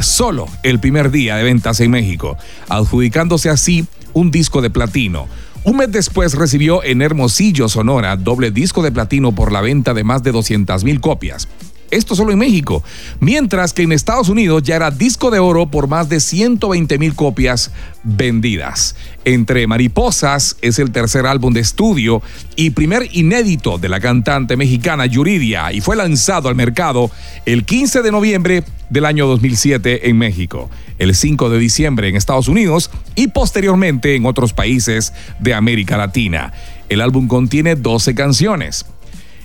solo 0.00 0.46
el 0.62 0.80
primer 0.80 1.10
día 1.10 1.36
de 1.36 1.44
ventas 1.44 1.80
en 1.80 1.90
México, 1.90 2.36
adjudicándose 2.68 3.50
así 3.50 3.86
un 4.12 4.30
disco 4.30 4.60
de 4.60 4.70
platino. 4.70 5.26
Un 5.64 5.76
mes 5.76 5.90
después 5.90 6.34
recibió 6.34 6.82
en 6.82 7.02
Hermosillo, 7.02 7.68
Sonora, 7.68 8.16
doble 8.16 8.50
disco 8.50 8.82
de 8.82 8.92
platino 8.92 9.32
por 9.32 9.52
la 9.52 9.60
venta 9.60 9.92
de 9.92 10.04
más 10.04 10.22
de 10.22 10.32
200 10.32 10.84
mil 10.84 11.00
copias. 11.00 11.48
Esto 11.90 12.14
solo 12.14 12.32
en 12.32 12.38
México. 12.38 12.82
Mientras 13.20 13.72
que 13.72 13.82
en 13.82 13.92
Estados 13.92 14.28
Unidos 14.28 14.62
ya 14.62 14.76
era 14.76 14.90
disco 14.90 15.30
de 15.30 15.38
oro 15.38 15.70
por 15.70 15.88
más 15.88 16.08
de 16.08 16.20
120 16.20 16.98
mil 16.98 17.14
copias 17.14 17.72
vendidas. 18.04 18.96
Entre 19.24 19.66
Mariposas 19.66 20.56
es 20.62 20.78
el 20.78 20.90
tercer 20.90 21.26
álbum 21.26 21.52
de 21.52 21.60
estudio 21.60 22.22
y 22.56 22.70
primer 22.70 23.08
inédito 23.12 23.78
de 23.78 23.88
la 23.88 24.00
cantante 24.00 24.56
mexicana 24.56 25.06
Yuridia 25.06 25.72
y 25.72 25.80
fue 25.80 25.96
lanzado 25.96 26.48
al 26.48 26.54
mercado 26.54 27.10
el 27.46 27.64
15 27.64 28.02
de 28.02 28.12
noviembre 28.12 28.64
del 28.90 29.04
año 29.04 29.26
2007 29.26 30.08
en 30.08 30.18
México, 30.18 30.70
el 30.98 31.14
5 31.14 31.50
de 31.50 31.58
diciembre 31.58 32.08
en 32.08 32.16
Estados 32.16 32.48
Unidos 32.48 32.90
y 33.14 33.28
posteriormente 33.28 34.14
en 34.14 34.26
otros 34.26 34.52
países 34.52 35.12
de 35.40 35.54
América 35.54 35.96
Latina. 35.96 36.52
El 36.88 37.00
álbum 37.00 37.28
contiene 37.28 37.76
12 37.76 38.14
canciones. 38.14 38.86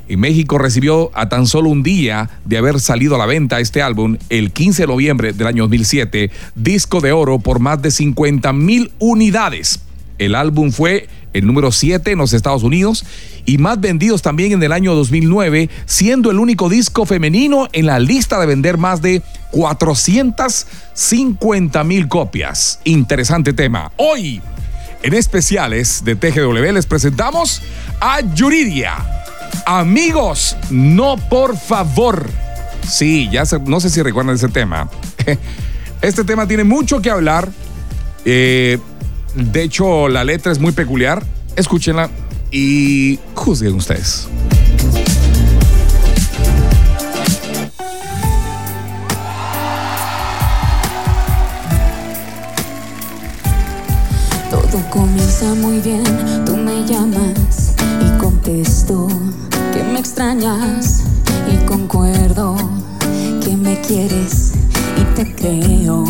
En 0.08 0.20
México 0.20 0.58
recibió 0.58 1.12
a 1.14 1.30
tan 1.30 1.48
solo 1.48 1.70
un 1.70 1.82
día 1.82 2.30
de 2.46 2.58
haber 2.58 2.80
salido 2.80 3.16
a 3.16 3.18
la 3.18 3.26
venta 3.26 3.60
este 3.60 3.82
álbum, 3.82 4.18
el 4.30 4.52
15 4.52 4.84
de 4.84 4.88
noviembre 4.88 5.34
del 5.34 5.48
año 5.48 5.64
2007, 5.64 6.30
disco 6.56 7.00
de 7.00 7.14
oro 7.14 7.40
por 7.40 7.60
más 7.60 7.82
de 7.82 7.90
50 7.90 8.52
mil 8.54 8.92
unidades. 9.00 9.80
El 10.18 10.36
álbum 10.36 10.72
fue 10.72 11.08
el 11.34 11.48
número 11.48 11.72
7 11.72 12.12
en 12.12 12.20
los 12.20 12.34
Estados 12.34 12.64
Unidos 12.64 13.06
y 13.46 13.58
más 13.58 13.80
vendidos 13.80 14.22
también 14.22 14.52
en 14.52 14.62
el 14.62 14.72
año 14.72 14.94
2009, 14.94 15.70
siendo 15.86 16.30
el 16.32 16.40
único 16.40 16.68
disco 16.70 17.06
femenino 17.06 17.70
en 17.74 17.88
la 17.88 18.00
lista 18.00 18.40
de 18.40 18.46
vender 18.46 18.78
más 18.78 19.02
de 19.02 19.22
450 19.52 21.84
mil 21.84 22.08
copias. 22.08 22.80
Interesante 22.84 23.54
tema. 23.54 23.92
Hoy, 23.98 24.42
en 25.02 25.14
especiales 25.14 26.06
de 26.06 26.16
TGW, 26.16 26.72
les 26.74 26.86
presentamos 26.86 27.64
a 28.00 28.22
Yuridia. 28.34 29.24
Amigos, 29.66 30.58
no 30.70 31.18
por 31.30 31.58
favor. 31.58 32.30
Sí, 32.88 33.30
ya 33.32 33.44
no 33.66 33.80
sé 33.80 33.90
si 33.90 34.02
recuerdan 34.02 34.36
ese 34.36 34.50
tema. 34.50 34.90
Este 36.02 36.26
tema 36.26 36.46
tiene 36.46 36.66
mucho 36.66 37.02
que 37.02 37.10
hablar. 37.10 37.48
Eh, 38.26 38.78
de 39.36 39.64
hecho, 39.64 40.10
la 40.10 40.26
letra 40.26 40.52
es 40.52 40.60
muy 40.60 40.74
peculiar. 40.74 41.24
Escúchenla 41.56 42.10
y 42.52 43.20
juzguen 43.36 43.76
ustedes. 43.76 44.28
Todo 54.52 54.90
comienza 54.90 55.56
muy 55.56 55.80
bien, 55.80 56.04
tú 56.46 56.58
me 56.58 56.86
llamas 56.86 57.76
y 58.02 58.18
contesto 58.20 59.08
que 59.74 59.84
me 59.84 60.00
extrañas 60.00 61.04
y 61.52 61.58
concuerdo 61.66 62.56
que 63.44 63.58
me 63.58 63.82
quieres 63.82 64.54
y 64.98 65.04
te 65.16 65.34
creo. 65.34 66.06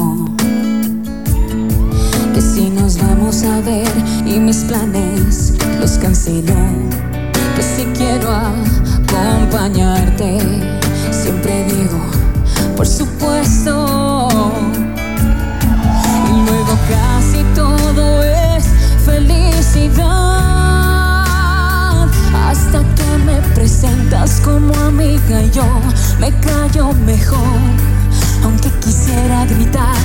Que 2.34 2.42
si 2.42 2.70
nos 2.70 2.98
vamos 2.98 3.44
a 3.44 3.62
ver 3.62 3.88
y 4.26 4.40
mis 4.40 4.66
planes 4.66 5.54
los 5.80 5.92
cancelo, 5.92 6.56
que 7.56 7.64
si 7.64 7.86
quiero 7.98 8.30
acompañarte, 8.32 10.40
siempre 11.12 11.64
digo, 11.66 12.02
por 12.76 12.88
supuesto. 12.88 14.28
Y 16.30 16.50
luego 16.50 16.78
casi 16.90 17.44
todo 17.56 18.24
es 18.24 18.66
felicidad. 19.06 20.53
Yo 25.42 25.66
me 26.20 26.32
callo 26.40 26.94
mejor. 26.94 27.60
Aunque 28.44 28.70
quisiera 28.84 29.46
gritar 29.46 29.96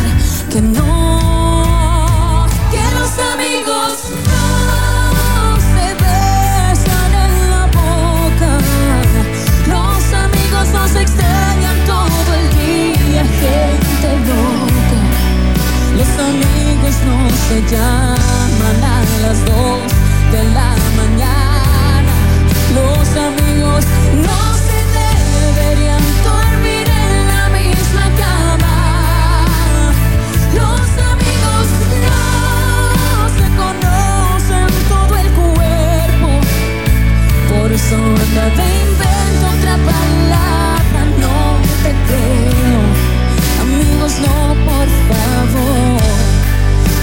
que 0.51 0.61
no, 0.61 2.47
que 2.71 2.83
los 2.99 3.13
amigos 3.35 3.93
no 4.25 5.57
se 5.75 5.87
besan 6.05 7.13
en 7.25 7.51
la 7.51 7.67
boca. 7.67 8.51
Los 9.67 10.03
amigos 10.25 10.67
nos 10.73 10.95
extrañan 10.97 11.77
todo 11.87 12.31
el 12.41 12.49
día, 12.57 13.25
gente 13.43 14.09
loca. 14.31 15.01
Los 15.99 16.13
amigos 16.31 16.95
no 17.09 17.19
se 17.49 17.57
llaman 17.71 18.79
a 18.83 18.97
las 19.23 19.45
dos 19.45 19.93
de 20.33 20.45
la 20.57 20.75
mañana. 20.97 22.15
Los 22.75 23.09
amigos 23.17 23.85
no 24.25 24.48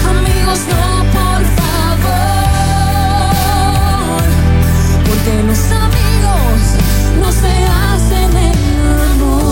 Amigos, 0.08 0.60
no, 0.70 0.84
por 1.16 1.42
favor. 1.58 2.36
Porque 5.04 5.32
los 5.42 5.62
amigos 5.72 6.58
no 7.20 7.28
se 7.32 7.52
hacen 7.66 8.30
el 8.36 8.58
amor. 9.12 9.46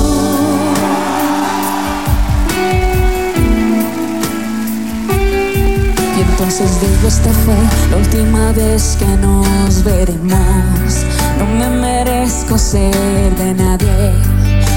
Y 6.17 6.19
entonces 6.21 6.69
digo, 6.81 7.09
esta 7.09 7.31
fue 7.45 7.57
la 7.91 7.97
última 7.97 8.53
vez 8.53 8.97
que 8.99 9.07
nos 9.19 9.83
veremos. 9.83 11.05
No 11.39 11.47
me 11.47 11.69
merezco 11.69 12.57
ser 12.57 13.35
de 13.37 13.55
nadie. 13.55 14.13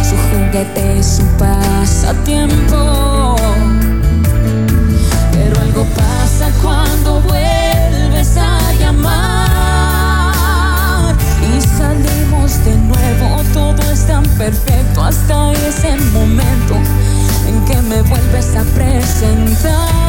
Su 0.03 0.15
juguete 0.31 0.99
es 0.99 1.19
un 1.19 1.27
pasatiempo. 1.37 3.35
Pero 5.37 5.61
algo 5.61 5.85
pasa 5.95 6.49
cuando 6.61 7.21
vuelves 7.21 8.37
a 8.37 8.73
llamar. 8.79 9.13
Y 11.41 11.61
salimos 11.61 12.65
de 12.65 12.75
nuevo, 12.75 13.43
todo 13.53 13.81
es 13.91 14.07
tan 14.07 14.23
perfecto 14.37 15.03
hasta 15.03 15.53
ese 15.53 15.95
momento 16.11 16.75
en 17.47 17.63
que 17.65 17.79
me 17.83 18.01
vuelves 18.01 18.55
a 18.55 18.63
presentar. 18.75 20.06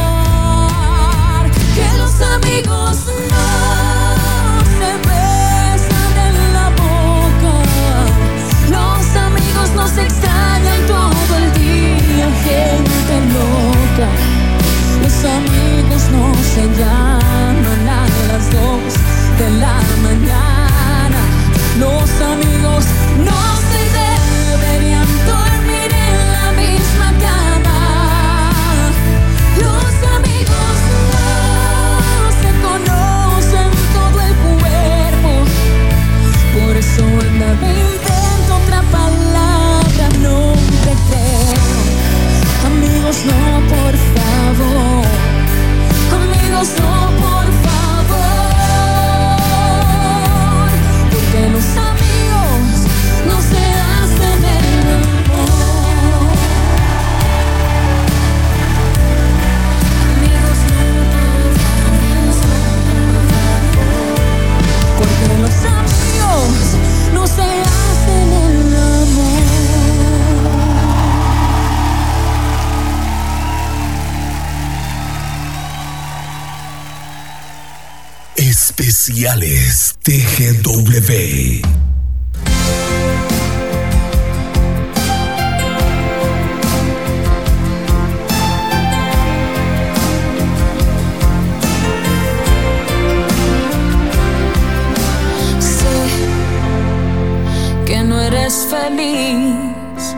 Feliz, 98.89 100.15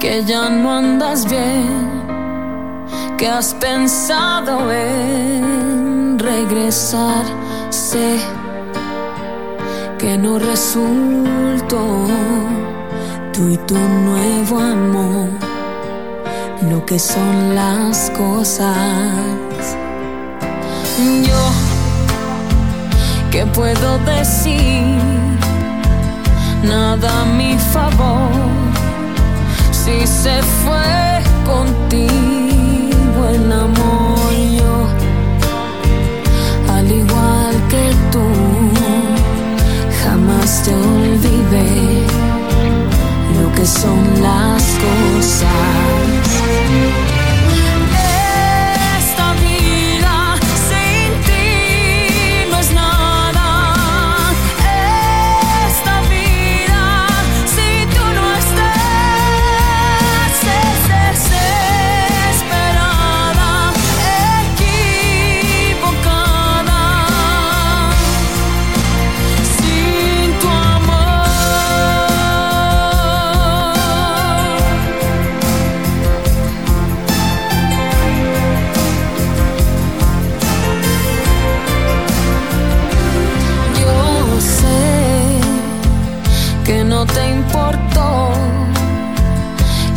que 0.00 0.24
ya 0.24 0.48
no 0.48 0.72
andas 0.72 1.28
bien, 1.28 2.06
que 3.16 3.28
has 3.28 3.54
pensado 3.54 4.72
en 4.72 6.18
regresar. 6.18 7.24
Sé 7.70 8.18
que 9.98 10.16
no 10.16 10.38
resultó 10.38 12.06
tú 13.32 13.48
y 13.48 13.56
tu 13.58 13.76
nuevo 13.76 14.58
amor, 14.58 15.28
lo 16.70 16.84
que 16.86 16.98
son 16.98 17.54
las 17.54 18.10
cosas. 18.10 19.76
Yo, 21.26 21.42
¿qué 23.30 23.46
puedo 23.46 23.98
decir? 23.98 25.27
Nada 26.62 27.22
a 27.22 27.24
mi 27.24 27.56
favor, 27.72 28.30
si 29.70 30.06
se 30.06 30.42
fue 30.42 31.22
contigo 31.46 33.28
el 33.32 33.52
amor, 33.52 34.32
yo, 34.58 34.74
al 36.74 36.90
igual 36.90 37.54
que 37.70 37.94
tú, 38.12 38.26
jamás 40.02 40.62
te 40.64 40.74
olvidé 40.74 42.06
lo 43.40 43.52
que 43.54 43.64
son 43.64 44.22
las 44.22 44.62
cosas. 44.84 45.48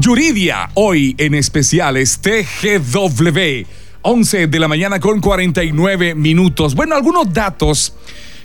Yuridia, 0.00 0.70
hoy 0.72 1.14
en 1.18 1.34
especiales 1.34 2.20
TGW. 2.20 3.66
11 4.00 4.46
de 4.46 4.58
la 4.58 4.66
mañana 4.66 4.98
con 4.98 5.20
49 5.20 6.14
minutos. 6.14 6.74
Bueno, 6.74 6.94
algunos 6.94 7.30
datos 7.34 7.92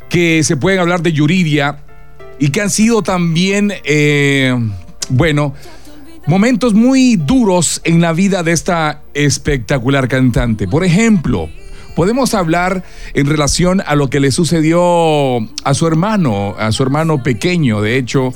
que 0.09 0.43
se 0.43 0.57
pueden 0.57 0.81
hablar 0.81 1.01
de 1.01 1.13
Yuridia 1.13 1.77
y 2.39 2.49
que 2.49 2.59
han 2.59 2.69
sido 2.69 3.03
también, 3.03 3.71
eh, 3.85 4.53
bueno, 5.07 5.53
momentos 6.27 6.73
muy 6.73 7.15
duros 7.15 7.79
en 7.85 8.01
la 8.01 8.11
vida 8.11 8.43
de 8.43 8.51
esta 8.51 9.03
espectacular 9.13 10.09
cantante. 10.09 10.67
Por 10.67 10.83
ejemplo, 10.83 11.47
podemos 11.95 12.33
hablar 12.33 12.83
en 13.13 13.27
relación 13.27 13.81
a 13.85 13.95
lo 13.95 14.09
que 14.09 14.19
le 14.19 14.31
sucedió 14.31 15.37
a 15.63 15.73
su 15.73 15.87
hermano, 15.87 16.53
a 16.59 16.73
su 16.73 16.83
hermano 16.83 17.23
pequeño. 17.23 17.79
De 17.79 17.97
hecho, 17.97 18.33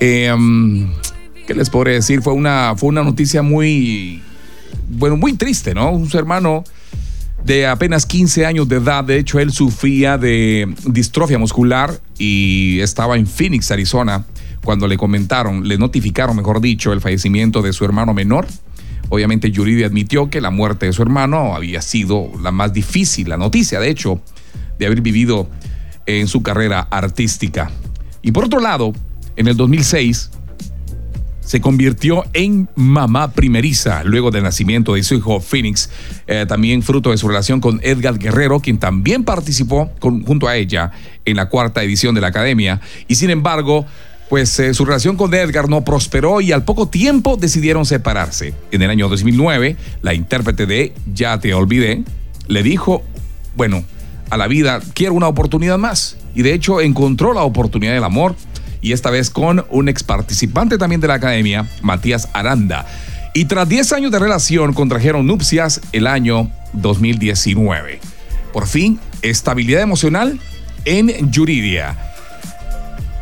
Em, 0.00 0.92
¿Qué 1.46 1.54
les 1.54 1.68
podré 1.70 1.92
decir? 1.92 2.22
Fue 2.22 2.32
una, 2.32 2.74
fue 2.76 2.88
una 2.88 3.02
noticia 3.02 3.42
muy, 3.42 4.22
bueno, 4.88 5.16
muy 5.16 5.34
triste, 5.34 5.74
¿no? 5.74 5.90
Un 5.90 6.08
hermano 6.14 6.64
de 7.44 7.66
apenas 7.66 8.06
15 8.06 8.46
años 8.46 8.68
de 8.68 8.76
edad, 8.76 9.04
de 9.04 9.18
hecho 9.18 9.38
él 9.38 9.52
sufría 9.52 10.16
de 10.16 10.72
distrofia 10.86 11.38
muscular 11.38 12.00
y 12.18 12.78
estaba 12.80 13.16
en 13.16 13.26
Phoenix, 13.26 13.70
Arizona, 13.70 14.24
cuando 14.64 14.88
le 14.88 14.96
comentaron, 14.96 15.68
le 15.68 15.76
notificaron, 15.76 16.34
mejor 16.36 16.62
dicho, 16.62 16.92
el 16.92 17.02
fallecimiento 17.02 17.60
de 17.60 17.74
su 17.74 17.84
hermano 17.84 18.14
menor. 18.14 18.46
Obviamente 19.10 19.50
Yuridia 19.50 19.86
admitió 19.86 20.30
que 20.30 20.40
la 20.40 20.50
muerte 20.50 20.86
de 20.86 20.94
su 20.94 21.02
hermano 21.02 21.54
había 21.54 21.82
sido 21.82 22.30
la 22.42 22.50
más 22.50 22.72
difícil, 22.72 23.28
la 23.28 23.36
noticia, 23.36 23.78
de 23.78 23.90
hecho, 23.90 24.22
de 24.78 24.86
haber 24.86 25.02
vivido 25.02 25.46
en 26.06 26.26
su 26.28 26.42
carrera 26.42 26.88
artística. 26.90 27.70
Y 28.22 28.32
por 28.32 28.46
otro 28.46 28.60
lado, 28.60 28.94
en 29.36 29.48
el 29.48 29.56
2006 29.56 30.30
se 31.40 31.60
convirtió 31.60 32.24
en 32.32 32.68
mamá 32.74 33.32
primeriza 33.32 34.02
luego 34.02 34.30
del 34.30 34.44
nacimiento 34.44 34.94
de 34.94 35.02
su 35.02 35.14
hijo 35.14 35.40
Phoenix, 35.40 35.90
eh, 36.26 36.46
también 36.48 36.82
fruto 36.82 37.10
de 37.10 37.18
su 37.18 37.28
relación 37.28 37.60
con 37.60 37.80
Edgar 37.82 38.18
Guerrero, 38.18 38.60
quien 38.60 38.78
también 38.78 39.24
participó 39.24 39.90
junto 40.00 40.48
a 40.48 40.56
ella 40.56 40.92
en 41.24 41.36
la 41.36 41.48
cuarta 41.48 41.82
edición 41.82 42.14
de 42.14 42.22
la 42.22 42.28
academia. 42.28 42.80
Y 43.08 43.16
sin 43.16 43.28
embargo, 43.28 43.84
pues 44.30 44.58
eh, 44.58 44.72
su 44.72 44.86
relación 44.86 45.16
con 45.16 45.34
Edgar 45.34 45.68
no 45.68 45.84
prosperó 45.84 46.40
y 46.40 46.50
al 46.52 46.64
poco 46.64 46.88
tiempo 46.88 47.36
decidieron 47.36 47.84
separarse. 47.84 48.54
En 48.70 48.80
el 48.80 48.88
año 48.88 49.08
2009, 49.08 49.76
la 50.00 50.14
intérprete 50.14 50.64
de 50.64 50.94
Ya 51.12 51.38
te 51.38 51.52
olvidé 51.52 52.04
le 52.48 52.62
dijo, 52.62 53.02
bueno, 53.56 53.84
a 54.30 54.36
la 54.36 54.46
vida 54.46 54.80
quiero 54.94 55.14
una 55.14 55.28
oportunidad 55.28 55.78
más. 55.78 56.16
Y 56.34 56.42
de 56.42 56.52
hecho 56.52 56.80
encontró 56.80 57.32
la 57.32 57.42
oportunidad 57.42 57.94
del 57.94 58.04
amor 58.04 58.34
y 58.84 58.92
esta 58.92 59.10
vez 59.10 59.30
con 59.30 59.64
un 59.70 59.88
ex 59.88 60.02
participante 60.02 60.76
también 60.76 61.00
de 61.00 61.08
la 61.08 61.14
academia, 61.14 61.66
Matías 61.80 62.28
Aranda. 62.34 62.86
y 63.32 63.46
tras 63.46 63.68
10 63.68 63.92
años 63.94 64.12
de 64.12 64.18
relación 64.20 64.74
contrajeron 64.74 65.26
nupcias 65.26 65.80
el 65.90 66.06
año 66.06 66.50
2019. 66.74 67.98
Por 68.52 68.68
fin, 68.68 69.00
estabilidad 69.22 69.80
emocional 69.80 70.38
en 70.84 71.32
Yuridia. 71.32 71.96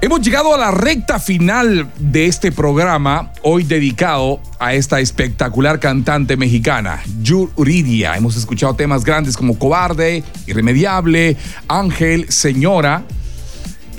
Hemos 0.02 0.20
llegado 0.20 0.52
a 0.52 0.58
la 0.58 0.72
recta 0.72 1.20
final 1.20 1.88
de 1.96 2.26
este 2.26 2.50
programa, 2.50 3.30
hoy 3.42 3.62
dedicado 3.62 4.40
a 4.58 4.74
esta 4.74 4.98
espectacular 4.98 5.78
cantante 5.78 6.36
mexicana, 6.36 7.00
Yuridia. 7.22 8.16
Hemos 8.16 8.36
escuchado 8.36 8.74
temas 8.74 9.04
grandes 9.04 9.36
como 9.36 9.56
Cobarde, 9.56 10.24
Irremediable, 10.48 11.36
Ángel, 11.68 12.26
Señora. 12.30 13.04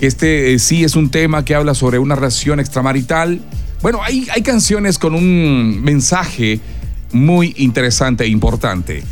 Este 0.00 0.54
eh, 0.54 0.58
sí 0.58 0.84
es 0.84 0.96
un 0.96 1.10
tema 1.10 1.44
que 1.44 1.54
habla 1.54 1.74
sobre 1.74 1.98
una 1.98 2.14
relación 2.14 2.60
extramarital. 2.60 3.40
Bueno, 3.82 4.02
hay, 4.02 4.26
hay 4.34 4.42
canciones 4.42 4.98
con 4.98 5.14
un 5.14 5.82
mensaje 5.82 6.60
muy 7.12 7.54
interesante 7.56 8.24
e 8.24 8.28
importante. 8.28 9.02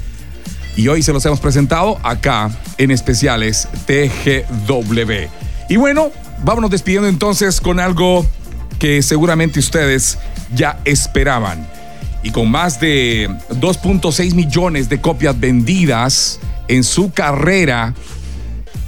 Y 0.77 0.89
hoy 0.89 1.03
se 1.03 1.13
los 1.13 1.25
hemos 1.27 1.41
presentado 1.41 1.99
acá 2.03 2.51
en 2.79 2.91
especiales 2.91 3.69
TGW. 3.87 5.13
Y 5.69 5.77
bueno, 5.77 6.11
vámonos 6.45 6.71
despidiendo 6.71 7.09
entonces 7.09 7.61
con 7.61 7.79
algo 7.79 8.27
que 8.79 9.03
seguramente 9.03 9.61
ustedes 9.61 10.19
ya 10.55 10.81
esperaban. 10.85 11.67
Y 12.23 12.31
con 12.31 12.51
más 12.51 12.81
de 12.81 13.29
2.6 13.51 14.35
millones 14.35 14.89
de 14.89 15.01
copias 15.01 15.39
vendidas 15.39 16.41
en 16.69 16.85
su 16.85 17.13
carrera, 17.13 17.95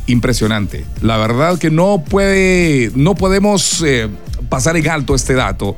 impresionante. 0.06 0.84
La 1.00 1.16
verdad 1.16 1.58
que 1.58 1.70
no 1.70 2.04
puede, 2.04 2.90
no 2.94 3.14
podemos 3.14 3.82
eh, 3.82 4.08
pasar 4.48 4.76
en 4.76 4.88
alto 4.88 5.14
este 5.14 5.34
dato. 5.34 5.76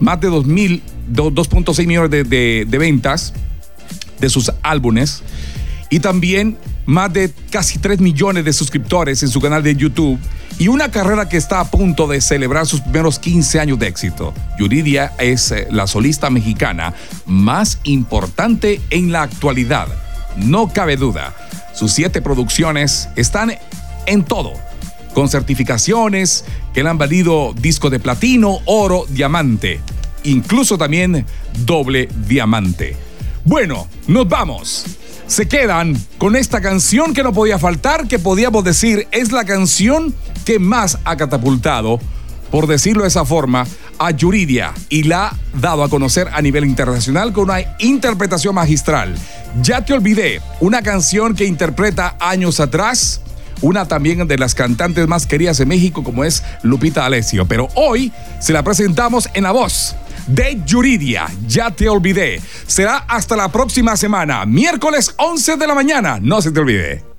Más 0.00 0.20
de 0.20 0.28
2.6 0.28 1.86
millones 1.86 2.10
de, 2.10 2.64
de 2.66 2.78
ventas 2.78 3.32
de 4.20 4.30
sus 4.30 4.52
álbumes 4.62 5.22
y 5.90 6.00
también 6.00 6.56
más 6.86 7.12
de 7.12 7.32
casi 7.50 7.78
3 7.78 8.00
millones 8.00 8.44
de 8.44 8.52
suscriptores 8.52 9.22
en 9.22 9.28
su 9.28 9.40
canal 9.40 9.62
de 9.62 9.76
YouTube 9.76 10.18
y 10.58 10.68
una 10.68 10.90
carrera 10.90 11.28
que 11.28 11.36
está 11.36 11.60
a 11.60 11.70
punto 11.70 12.06
de 12.06 12.20
celebrar 12.20 12.66
sus 12.66 12.80
primeros 12.80 13.18
15 13.18 13.60
años 13.60 13.78
de 13.78 13.88
éxito. 13.88 14.32
Yuridia 14.58 15.12
es 15.18 15.50
eh, 15.50 15.66
la 15.70 15.86
solista 15.86 16.30
mexicana 16.30 16.94
más 17.26 17.78
importante 17.84 18.80
en 18.90 19.12
la 19.12 19.22
actualidad. 19.22 19.88
No 20.36 20.72
cabe 20.72 20.96
duda. 20.96 21.34
Sus 21.82 21.94
siete 21.94 22.22
producciones 22.22 23.08
están 23.16 23.58
en 24.06 24.22
todo, 24.22 24.52
con 25.14 25.28
certificaciones 25.28 26.44
que 26.72 26.84
le 26.84 26.88
han 26.88 26.96
valido 26.96 27.54
disco 27.60 27.90
de 27.90 27.98
platino, 27.98 28.60
oro, 28.66 29.04
diamante, 29.08 29.80
incluso 30.22 30.78
también 30.78 31.26
doble 31.66 32.08
diamante. 32.28 32.96
Bueno, 33.44 33.88
nos 34.06 34.28
vamos 34.28 34.84
se 35.26 35.48
quedan 35.48 36.00
con 36.18 36.36
esta 36.36 36.60
canción 36.60 37.14
que 37.14 37.24
no 37.24 37.32
podía 37.32 37.58
faltar, 37.58 38.06
que 38.06 38.20
podíamos 38.20 38.62
decir 38.62 39.08
es 39.10 39.32
la 39.32 39.44
canción 39.44 40.14
que 40.44 40.60
más 40.60 41.00
ha 41.04 41.16
catapultado, 41.16 41.98
por 42.52 42.68
decirlo 42.68 43.02
de 43.02 43.08
esa 43.08 43.24
forma, 43.24 43.66
a 44.06 44.10
Yuridia 44.10 44.72
y 44.88 45.04
la 45.04 45.28
ha 45.28 45.36
dado 45.54 45.82
a 45.84 45.88
conocer 45.88 46.28
a 46.32 46.42
nivel 46.42 46.64
internacional 46.64 47.32
con 47.32 47.44
una 47.44 47.60
interpretación 47.78 48.54
magistral. 48.54 49.14
Ya 49.62 49.84
te 49.84 49.92
olvidé, 49.92 50.40
una 50.60 50.82
canción 50.82 51.34
que 51.34 51.44
interpreta 51.44 52.16
años 52.20 52.60
atrás 52.60 53.20
una 53.62 53.86
también 53.86 54.26
de 54.26 54.38
las 54.38 54.54
cantantes 54.54 55.06
más 55.06 55.26
queridas 55.26 55.60
en 55.60 55.68
México 55.68 56.02
como 56.02 56.24
es 56.24 56.42
Lupita 56.62 57.06
Alessio, 57.06 57.46
pero 57.46 57.68
hoy 57.76 58.12
se 58.40 58.52
la 58.52 58.62
presentamos 58.62 59.28
en 59.34 59.44
la 59.44 59.52
voz 59.52 59.94
de 60.26 60.60
Yuridia. 60.66 61.26
Ya 61.46 61.70
te 61.70 61.88
olvidé. 61.88 62.40
Será 62.66 62.98
hasta 63.08 63.36
la 63.36 63.50
próxima 63.50 63.96
semana, 63.96 64.44
miércoles 64.46 65.14
11 65.16 65.56
de 65.56 65.66
la 65.66 65.74
mañana. 65.74 66.18
No 66.20 66.42
se 66.42 66.50
te 66.50 66.60
olvide. 66.60 67.11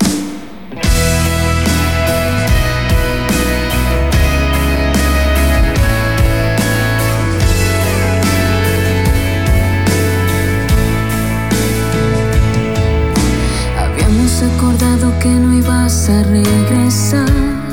Que 15.23 15.29
no 15.29 15.53
ibas 15.53 16.09
a 16.09 16.21
regresar 16.23 17.63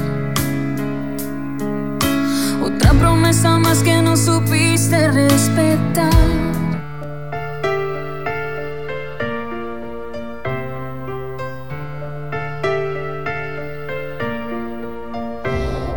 más 3.59 3.83
que 3.83 4.03
no 4.03 4.17
supiste 4.17 5.11
respetar. 5.13 6.11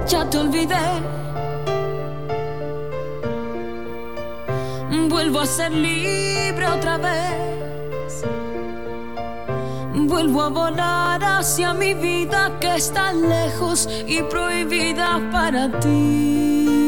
Ya 0.08 0.30
te 0.30 0.38
olvidé. 0.38 0.76
Vuelvo 5.10 5.40
a 5.40 5.46
ser 5.46 5.72
libre 5.72 6.68
otra 6.68 6.98
vez. 6.98 7.43
Vuelvo 10.24 10.42
a 10.42 10.48
volar 10.48 11.22
hacia 11.22 11.74
mi 11.74 11.94
vida 11.94 12.58
que 12.62 12.76
está 12.76 13.12
lejos 13.12 13.90
y 14.08 14.22
prohibida 14.22 15.20
para 15.34 15.70
ti. 15.82 16.83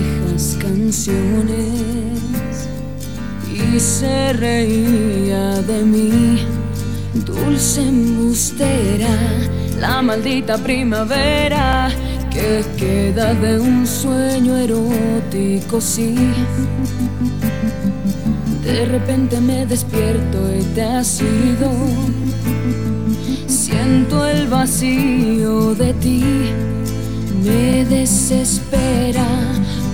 Viejas 0.00 0.56
canciones. 0.60 2.20
Y 3.52 3.78
se 3.78 4.32
reía 4.32 5.60
de 5.62 5.84
mí, 5.84 6.46
dulce 7.26 7.82
embustera, 7.82 9.08
la 9.78 10.02
maldita 10.02 10.56
primavera 10.58 11.90
que 12.30 12.64
queda 12.76 13.34
de 13.34 13.58
un 13.58 13.86
sueño 13.86 14.56
erótico, 14.56 15.80
sí. 15.80 16.14
De 18.64 18.86
repente 18.86 19.40
me 19.40 19.66
despierto 19.66 20.38
y 20.58 20.62
te 20.74 20.82
has 20.82 21.20
ido. 21.20 21.70
Siento 23.46 24.26
el 24.26 24.48
vacío 24.48 25.74
de 25.74 25.92
ti, 25.94 26.24
me 27.44 27.84
desespera 27.84 29.26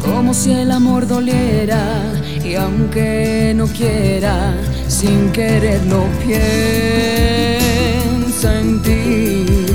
como 0.05 0.34
si 0.34 0.53
el 0.53 0.70
amor 0.70 1.07
doliera 1.07 2.03
y 2.44 2.55
aunque 2.55 3.53
no 3.55 3.66
quiera, 3.66 4.55
sin 4.88 5.30
quererlo 5.32 6.07
piensa 6.24 6.49
en 8.61 8.82
ti. 8.82 9.65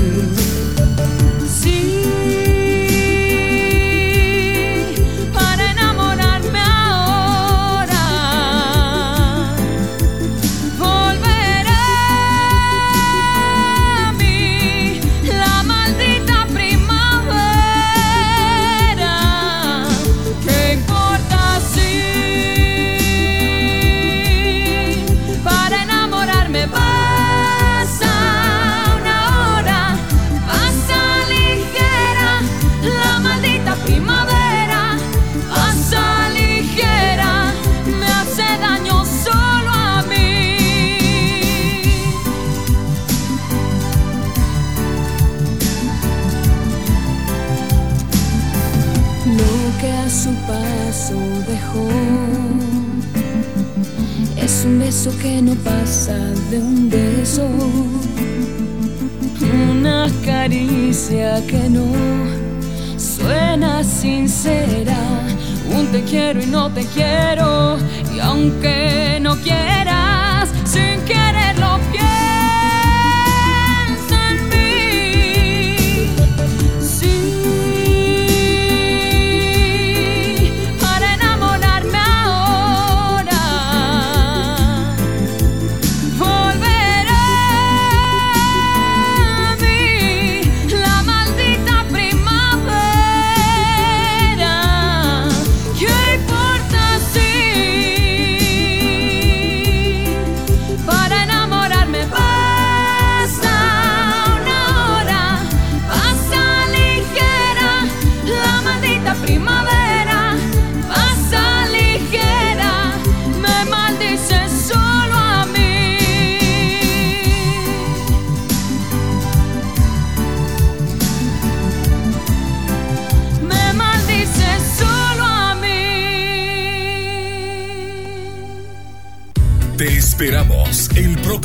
Que 55.10 55.42
no 55.42 55.54
pasa 55.56 56.16
de 56.48 56.58
un 56.58 56.88
beso, 56.88 57.44
una 59.68 60.06
caricia 60.24 61.44
que 61.48 61.68
no 61.68 61.86
suena 62.96 63.82
sincera, 63.82 64.96
un 65.76 65.88
te 65.88 66.02
quiero 66.04 66.40
y 66.40 66.46
no 66.46 66.70
te 66.70 66.84
quiero, 66.94 67.78
y 68.14 68.20
aunque 68.20 69.18
no 69.20 69.34
quieras, 69.38 70.48
sin 70.64 71.00
quererlo 71.04 71.80
esperamos 71.90 72.11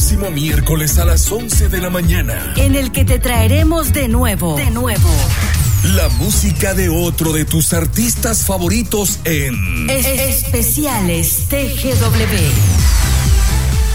próximo 0.08 0.32
miércoles 0.32 1.00
a 1.00 1.06
las 1.06 1.30
11 1.30 1.68
de 1.68 1.82
la 1.82 1.90
mañana. 1.90 2.54
En 2.56 2.76
el 2.76 2.94
que 2.94 3.04
te 3.04 3.20
traeremos 3.20 3.92
de 3.92 4.08
nuevo, 4.08 4.56
de 4.56 4.72
nuevo. 4.72 5.10
La 5.96 6.08
música 6.08 6.74
de 6.74 6.88
otro 6.88 7.34
de 7.34 7.44
tus 7.44 7.74
artistas 7.74 8.46
favoritos 8.46 9.20
en 9.26 9.90
Especiales 9.90 11.50
TGW. 11.50 12.38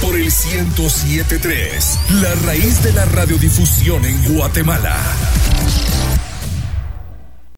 Por 0.03 0.17
el 0.17 0.25
1073, 0.25 1.99
la 2.21 2.35
raíz 2.47 2.83
de 2.83 2.93
la 2.93 3.07
radiodifusión 3.07 4.05
en 4.05 4.35
Guatemala. 4.35 5.01